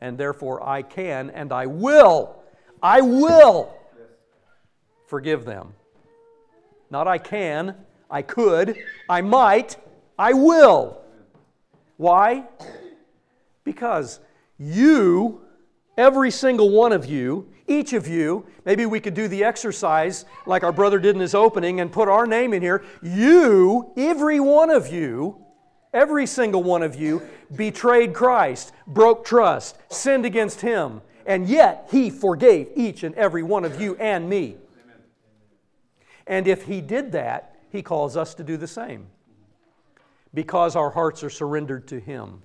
[0.01, 2.43] and therefore I can and I will,
[2.83, 3.73] I will
[5.07, 5.73] forgive them.
[6.89, 7.77] Not I can,
[8.11, 8.75] I could,
[9.07, 9.77] I might,
[10.19, 11.01] I will.
[11.95, 12.43] Why?
[13.63, 14.19] Because
[14.57, 15.39] you,
[15.97, 20.63] every single one of you, each of you, maybe we could do the exercise like
[20.63, 22.83] our brother did in his opening and put our name in here.
[23.01, 25.43] You, every one of you,
[25.93, 27.23] every single one of you,
[27.55, 33.65] betrayed Christ, broke trust, sinned against him, and yet he forgave each and every one
[33.65, 34.57] of you and me.
[36.27, 39.07] And if he did that, he calls us to do the same
[40.33, 42.41] because our hearts are surrendered to him.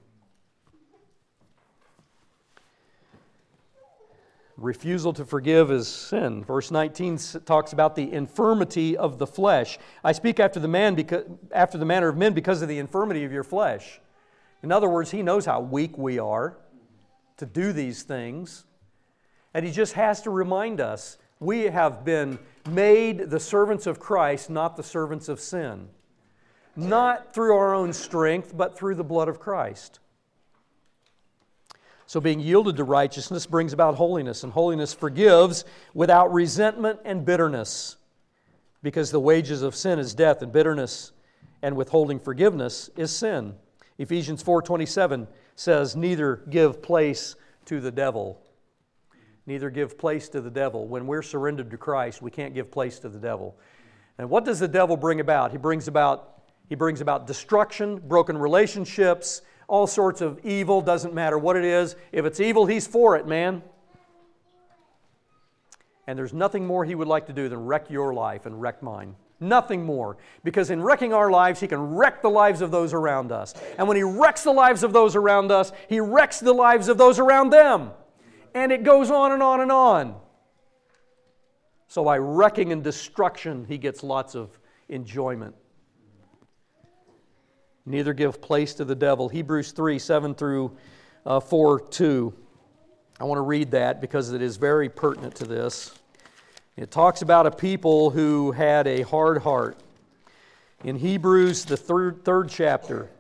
[4.61, 6.45] Refusal to forgive is sin.
[6.45, 9.79] Verse 19 talks about the infirmity of the flesh.
[10.05, 13.25] I speak after the, man because, after the manner of men because of the infirmity
[13.25, 14.03] of your flesh.
[14.63, 16.59] In other words, he knows how weak we are
[17.39, 18.67] to do these things.
[19.55, 22.39] And he just has to remind us we have been
[22.69, 25.89] made the servants of Christ, not the servants of sin.
[26.77, 30.01] Not through our own strength, but through the blood of Christ.
[32.11, 37.99] So, being yielded to righteousness brings about holiness, and holiness forgives without resentment and bitterness.
[38.83, 41.13] Because the wages of sin is death, and bitterness
[41.63, 43.55] and withholding forgiveness is sin.
[43.97, 47.37] Ephesians 4:27 says, "Neither give place
[47.67, 48.43] to the devil."
[49.47, 50.89] Neither give place to the devil.
[50.89, 53.57] When we're surrendered to Christ, we can't give place to the devil.
[54.19, 55.53] And what does the devil bring about?
[55.53, 61.39] He brings about he brings about destruction, broken relationships, all sorts of evil, doesn't matter
[61.39, 61.95] what it is.
[62.11, 63.63] If it's evil, he's for it, man.
[66.09, 68.83] And there's nothing more he would like to do than wreck your life and wreck
[68.83, 69.15] mine.
[69.39, 70.19] Nothing more.
[70.43, 73.55] Because in wrecking our lives, he can wreck the lives of those around us.
[73.79, 76.99] And when he wrecks the lives of those around us, he wrecks the lives of
[76.99, 77.93] those around them.
[78.57, 80.17] And it goes on and on and on.
[81.87, 84.59] So by wrecking and destruction, he gets lots of
[84.89, 85.55] enjoyment
[87.91, 89.29] neither give place to the devil.
[89.29, 90.77] Hebrews 3 7 through
[91.27, 92.35] uh, 4 2.
[93.19, 95.95] I want to read that because it is very pertinent to this.
[96.77, 99.79] It talks about a people who had a hard heart.
[100.85, 103.11] In Hebrews, the third, third chapter,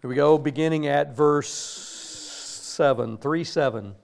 [0.00, 3.94] Here we go, beginning at verse 7, 3 7.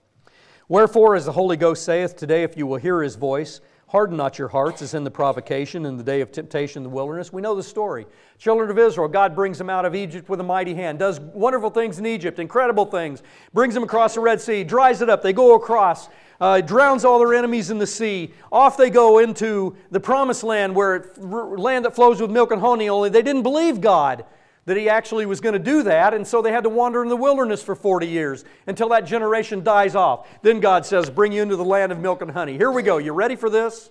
[0.69, 4.39] Wherefore, as the Holy Ghost saith, today, if you will hear his voice, harden not
[4.39, 7.33] your hearts as in the provocation in the day of temptation in the wilderness.
[7.33, 8.07] We know the story.
[8.39, 11.71] Children of Israel, God brings them out of Egypt with a mighty hand, does wonderful
[11.71, 13.23] things in Egypt, incredible things,
[13.55, 16.09] brings them across the Red Sea, dries it up, they go across.
[16.39, 18.31] Uh, drowns all their enemies in the sea.
[18.53, 22.91] Off they go into the promised land, where land that flows with milk and honey.
[22.91, 24.27] Only they didn't believe God
[24.67, 27.09] that he actually was going to do that, and so they had to wander in
[27.09, 30.29] the wilderness for 40 years until that generation dies off.
[30.43, 32.57] Then God says, Bring you into the land of milk and honey.
[32.57, 32.99] Here we go.
[32.99, 33.91] You ready for this?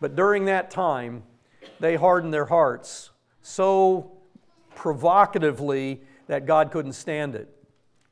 [0.00, 1.22] But during that time,
[1.78, 4.12] they hardened their hearts so
[4.74, 7.48] provocatively that God couldn't stand it,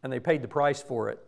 [0.02, 1.22] and they paid the price for it.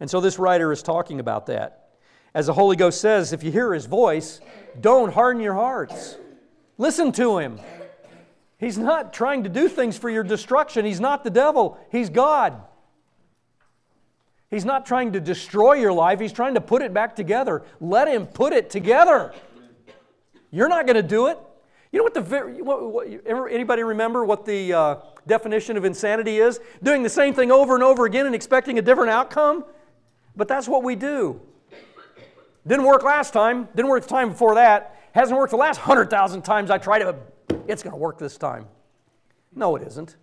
[0.00, 1.90] And so this writer is talking about that.
[2.34, 4.40] As the Holy Ghost says, if you hear his voice,
[4.80, 6.16] don't harden your hearts.
[6.76, 7.60] Listen to him.
[8.62, 10.84] He's not trying to do things for your destruction.
[10.84, 12.62] He's not the devil, He's God.
[14.50, 17.64] He's not trying to destroy your life, He's trying to put it back together.
[17.80, 19.34] Let Him put it together.
[20.52, 21.40] You're not going to do it.
[21.90, 22.22] You know what the
[22.62, 24.96] what, what, anybody remember what the uh,
[25.26, 26.60] definition of insanity is?
[26.84, 29.64] Doing the same thing over and over again and expecting a different outcome.
[30.36, 31.40] But that's what we do.
[32.64, 33.66] Didn't work last time.
[33.74, 34.96] Didn't work the time before that.
[35.10, 37.16] Hasn't worked the last hundred thousand times I tried to
[37.68, 38.66] it's going to work this time.
[39.54, 40.16] No, it isn't.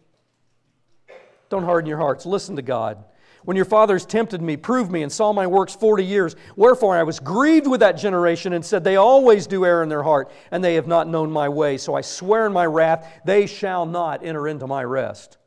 [1.49, 2.25] Don't harden your hearts.
[2.25, 3.03] Listen to God.
[3.43, 7.03] When your fathers tempted me, proved me, and saw my works forty years, wherefore I
[7.03, 10.63] was grieved with that generation and said, They always do err in their heart, and
[10.63, 11.77] they have not known my way.
[11.77, 15.38] So I swear in my wrath, they shall not enter into my rest.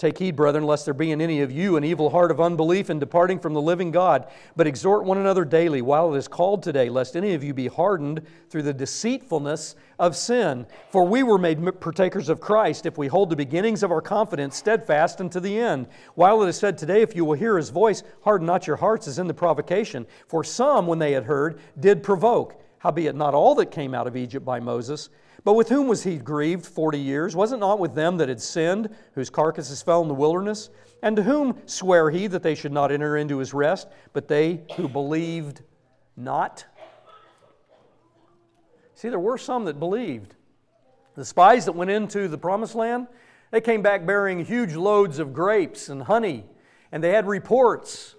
[0.00, 2.88] Take heed, brethren, lest there be in any of you an evil heart of unbelief
[2.88, 4.28] in departing from the living God.
[4.56, 7.66] But exhort one another daily while it is called today, lest any of you be
[7.66, 10.64] hardened through the deceitfulness of sin.
[10.88, 14.56] For we were made partakers of Christ if we hold the beginnings of our confidence
[14.56, 15.86] steadfast unto the end.
[16.14, 19.06] While it is said today, if you will hear his voice, harden not your hearts
[19.06, 20.06] as in the provocation.
[20.28, 22.58] For some, when they had heard, did provoke.
[22.78, 25.10] Howbeit, not all that came out of Egypt by Moses
[25.44, 27.34] but with whom was he grieved forty years?
[27.34, 30.70] Was it not with them that had sinned, whose carcasses fell in the wilderness?
[31.02, 34.62] And to whom sware he that they should not enter into his rest, but they
[34.76, 35.62] who believed
[36.16, 36.66] not?
[38.94, 40.34] See, there were some that believed.
[41.16, 43.06] The spies that went into the promised land,
[43.50, 46.44] they came back bearing huge loads of grapes and honey,
[46.92, 48.14] and they had reports.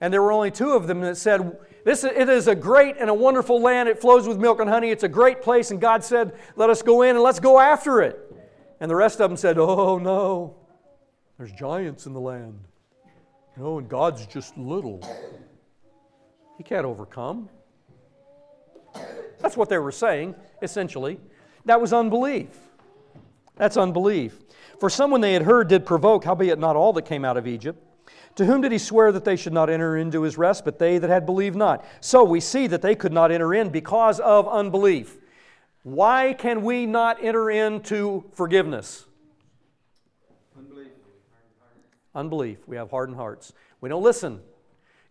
[0.00, 1.58] And there were only two of them that said,
[1.88, 3.88] this, it is a great and a wonderful land.
[3.88, 4.90] It flows with milk and honey.
[4.90, 5.70] It's a great place.
[5.70, 8.18] And God said, Let us go in and let's go after it.
[8.78, 10.54] And the rest of them said, Oh, no.
[11.38, 12.58] There's giants in the land.
[13.56, 15.00] No, and God's just little.
[16.58, 17.48] He can't overcome.
[19.40, 21.18] That's what they were saying, essentially.
[21.64, 22.50] That was unbelief.
[23.56, 24.38] That's unbelief.
[24.78, 27.82] For someone they had heard did provoke, howbeit not all that came out of Egypt.
[28.38, 30.98] To whom did he swear that they should not enter into his rest, but they
[30.98, 31.84] that had believed not?
[32.00, 35.16] So we see that they could not enter in because of unbelief.
[35.82, 39.06] Why can we not enter into forgiveness?
[40.56, 40.92] Unbelief.
[42.14, 42.58] Unbelief.
[42.68, 43.54] We have hardened hearts.
[43.80, 44.40] We don't listen.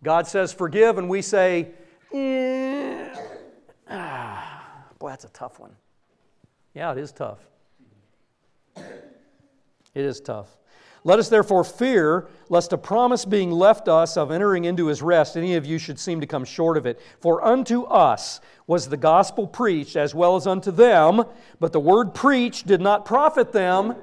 [0.02, 1.72] God says forgive, and we say,
[2.14, 3.14] eh.
[3.90, 5.76] ah, boy, that's a tough one.
[6.74, 7.40] Yeah, it is tough.
[8.78, 8.86] It
[10.06, 10.58] is tough.
[11.08, 15.38] Let us therefore fear, lest a promise being left us of entering into his rest,
[15.38, 17.00] any of you should seem to come short of it.
[17.22, 21.24] For unto us was the gospel preached, as well as unto them,
[21.62, 23.96] but the word preached did not profit them.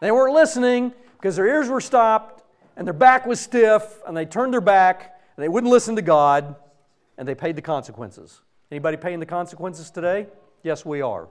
[0.00, 2.42] They weren't listening because their ears were stopped
[2.76, 6.02] and their back was stiff, and they turned their back, and they wouldn't listen to
[6.02, 6.56] God,
[7.16, 8.40] and they paid the consequences.
[8.72, 10.26] Anybody paying the consequences today?
[10.64, 11.28] Yes, we are.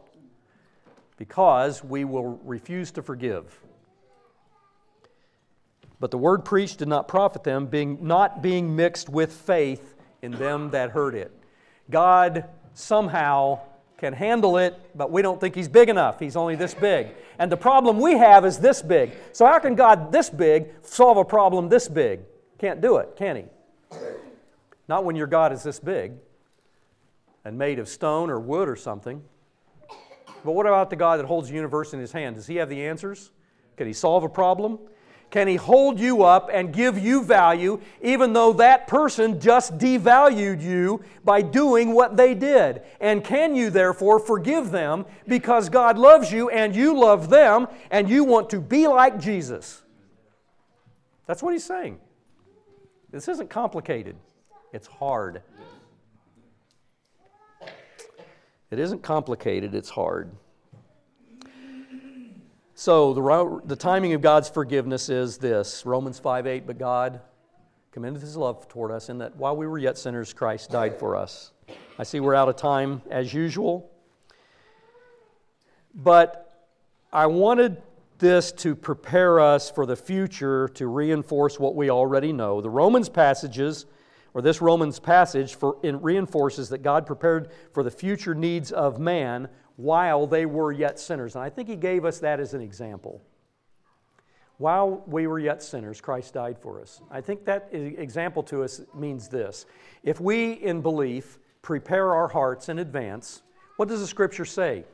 [1.18, 3.60] Because we will refuse to forgive.
[6.04, 10.34] But the word preached did not profit them, being not being mixed with faith in
[10.34, 11.32] them that heard it.
[11.90, 12.44] God
[12.74, 13.62] somehow
[13.98, 16.20] can handle it, but we don't think he's big enough.
[16.20, 17.08] He's only this big.
[17.40, 19.14] And the problem we have is this big.
[19.32, 22.20] So how can God this big solve a problem this big?
[22.58, 23.46] Can't do it, can he?
[24.90, 26.12] Not when your God is this big
[27.46, 29.24] and made of stone or wood or something.
[30.44, 32.36] But what about the God that holds the universe in his hand?
[32.36, 33.32] Does he have the answers?
[33.78, 34.80] Can he solve a problem?
[35.34, 40.62] Can He hold you up and give you value even though that person just devalued
[40.62, 42.84] you by doing what they did?
[43.02, 48.08] And can you therefore forgive them because God loves you and you love them and
[48.08, 49.82] you want to be like Jesus?
[51.26, 52.00] That's what He's saying.
[53.10, 54.16] This isn't complicated,
[54.72, 55.42] it's hard.
[58.70, 60.30] It isn't complicated, it's hard.
[62.84, 67.22] So the, the timing of God's forgiveness is this Romans 5 8, but God
[67.94, 71.16] commended his love toward us in that while we were yet sinners, Christ died for
[71.16, 71.54] us.
[71.98, 73.90] I see we're out of time as usual.
[75.96, 76.68] But
[77.14, 77.82] I wanted
[78.18, 82.60] this to prepare us for the future to reinforce what we already know.
[82.60, 83.86] The Romans passages,
[84.34, 89.48] or this Romans passage, for, reinforces that God prepared for the future needs of man
[89.76, 91.36] while they were yet sinners.
[91.36, 93.22] And I think he gave us that as an example.
[94.58, 97.02] While we were yet sinners, Christ died for us.
[97.12, 99.66] I think that example to us means this.
[100.04, 103.42] If we, in belief, prepare our hearts in advance,
[103.78, 104.86] what does the scripture say?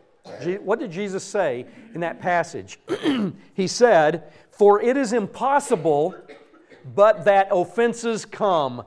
[0.64, 2.80] What did Jesus say in that passage?
[3.54, 6.16] he said, For it is impossible
[6.96, 8.84] but that offenses come.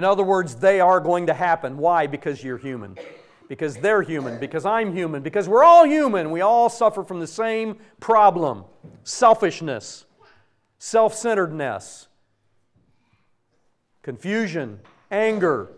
[0.00, 1.76] In other words, they are going to happen.
[1.76, 2.06] Why?
[2.06, 2.96] Because you're human
[3.50, 6.30] because they're human, because I'm human, because we're all human.
[6.30, 8.64] We all suffer from the same problem
[9.02, 10.06] selfishness,
[10.78, 12.06] self centeredness,
[14.02, 14.78] confusion,
[15.10, 15.72] anger,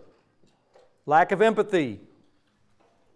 [1.07, 1.99] lack of empathy,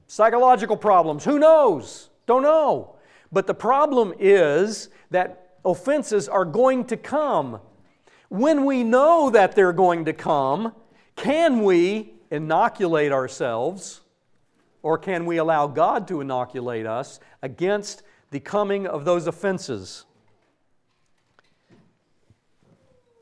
[0.06, 1.24] psychological problems.
[1.26, 2.08] Who knows?
[2.26, 2.96] Don't know.
[3.30, 7.60] But the problem is that offenses are going to come.
[8.30, 10.72] When we know that they're going to come,
[11.16, 14.02] can we inoculate ourselves?
[14.82, 20.04] Or can we allow God to inoculate us against the coming of those offenses?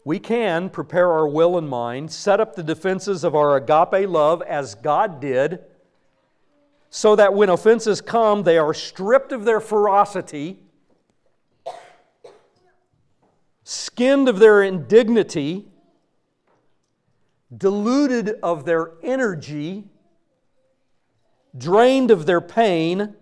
[0.04, 4.42] We can prepare our will and mind, set up the defenses of our agape love
[4.42, 5.60] as God did,
[6.90, 10.58] so that when offenses come, they are stripped of their ferocity,
[13.62, 15.66] skinned of their indignity,
[17.56, 19.84] diluted of their energy
[21.56, 23.14] drained of their pain,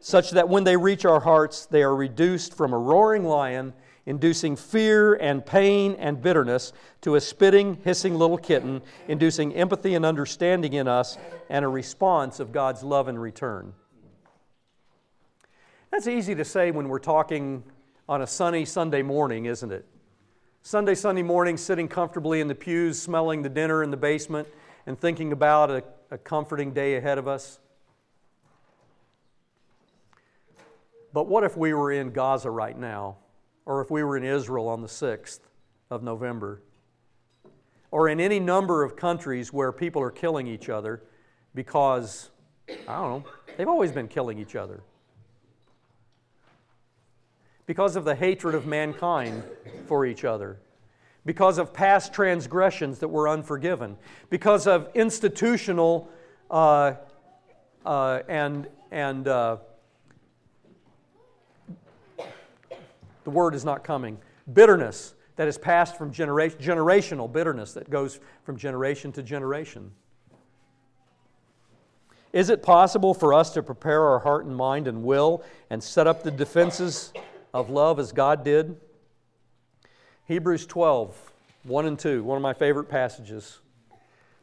[0.00, 3.72] such that when they reach our hearts, they are reduced from a roaring lion,
[4.06, 6.72] inducing fear and pain and bitterness,
[7.02, 11.18] to a spitting, hissing little kitten, inducing empathy and understanding in us
[11.50, 13.74] and a response of God's love in return.
[15.90, 17.64] That's easy to say when we're talking
[18.08, 19.84] on a sunny Sunday morning, isn't it?
[20.68, 24.46] Sunday, Sunday morning, sitting comfortably in the pews, smelling the dinner in the basement,
[24.84, 27.58] and thinking about a a comforting day ahead of us.
[31.12, 33.16] But what if we were in Gaza right now,
[33.66, 35.40] or if we were in Israel on the 6th
[35.90, 36.62] of November,
[37.90, 41.02] or in any number of countries where people are killing each other
[41.54, 42.30] because,
[42.86, 44.82] I don't know, they've always been killing each other?
[47.68, 49.44] Because of the hatred of mankind
[49.86, 50.58] for each other
[51.28, 53.98] because of past transgressions that were unforgiven,
[54.30, 56.08] because of institutional
[56.50, 56.94] uh,
[57.84, 59.58] uh, and, and uh,
[63.24, 64.16] the word is not coming,
[64.54, 69.90] bitterness that is passed from generation, generational bitterness that goes from generation to generation.
[72.32, 76.06] Is it possible for us to prepare our heart and mind and will and set
[76.06, 77.12] up the defenses
[77.58, 78.76] of love as God did?
[80.26, 81.32] Hebrews 12,
[81.64, 83.58] 1 and 2, one of my favorite passages.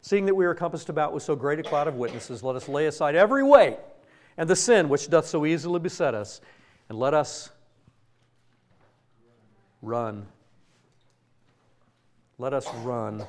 [0.02, 2.68] Seeing that we are compassed about with so great a cloud of witnesses, let us
[2.68, 3.78] lay aside every weight
[4.36, 6.42] and the sin which doth so easily beset us,
[6.90, 7.50] and let us
[9.82, 10.26] run.
[12.38, 13.24] Let us run.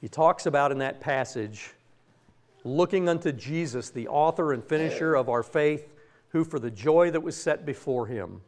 [0.00, 1.72] He talks about in that passage
[2.64, 5.92] looking unto Jesus, the author and finisher of our faith
[6.30, 8.40] who for the joy that was set before him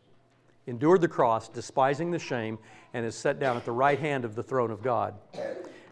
[0.66, 2.58] endured the cross, despising the shame,
[2.94, 5.14] and is set down at the right hand of the throne of God.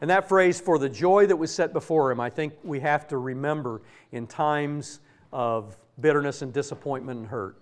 [0.00, 3.08] And that phrase, for the joy that was set before him, I think we have
[3.08, 5.00] to remember in times
[5.32, 7.56] of bitterness and disappointment and hurt.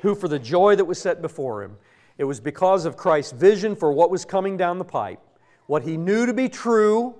[0.00, 1.76] Who, for the joy that was set before him,
[2.16, 5.20] it was because of Christ's vision for what was coming down the pipe,
[5.66, 7.14] what he knew to be true,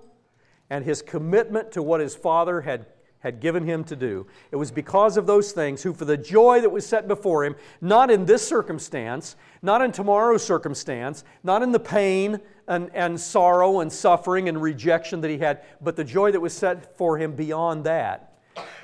[0.72, 2.86] and his commitment to what his Father had
[3.18, 4.26] had given him to do.
[4.50, 7.54] It was because of those things who, for the joy that was set before him,
[7.80, 13.78] not in this circumstance, not in tomorrow's circumstance, not in the pain and, and sorrow
[13.78, 17.36] and suffering and rejection that he had, but the joy that was set for him
[17.36, 18.40] beyond that.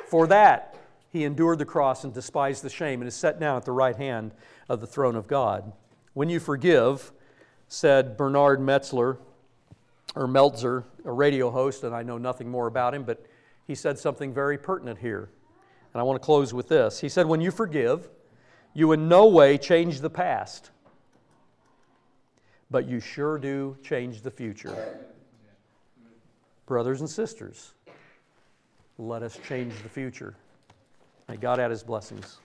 [0.07, 0.77] For that,
[1.11, 3.97] he endured the cross and despised the shame and is set down at the right
[3.97, 4.31] hand
[4.69, 5.73] of the throne of God.
[6.13, 7.11] When you forgive,
[7.67, 9.19] said Bernard Metzler,
[10.15, 13.25] or Meltzer, a radio host, and I know nothing more about him, but
[13.67, 15.31] he said something very pertinent here.
[15.93, 17.01] And I want to close with this.
[17.01, 18.09] He said, When you forgive,
[18.75, 20.71] you in no way change the past,
[22.71, 24.97] but you sure do change the future.
[26.67, 27.73] Brothers and sisters,
[28.99, 30.35] let us change the future.
[31.29, 32.39] May God add his blessings.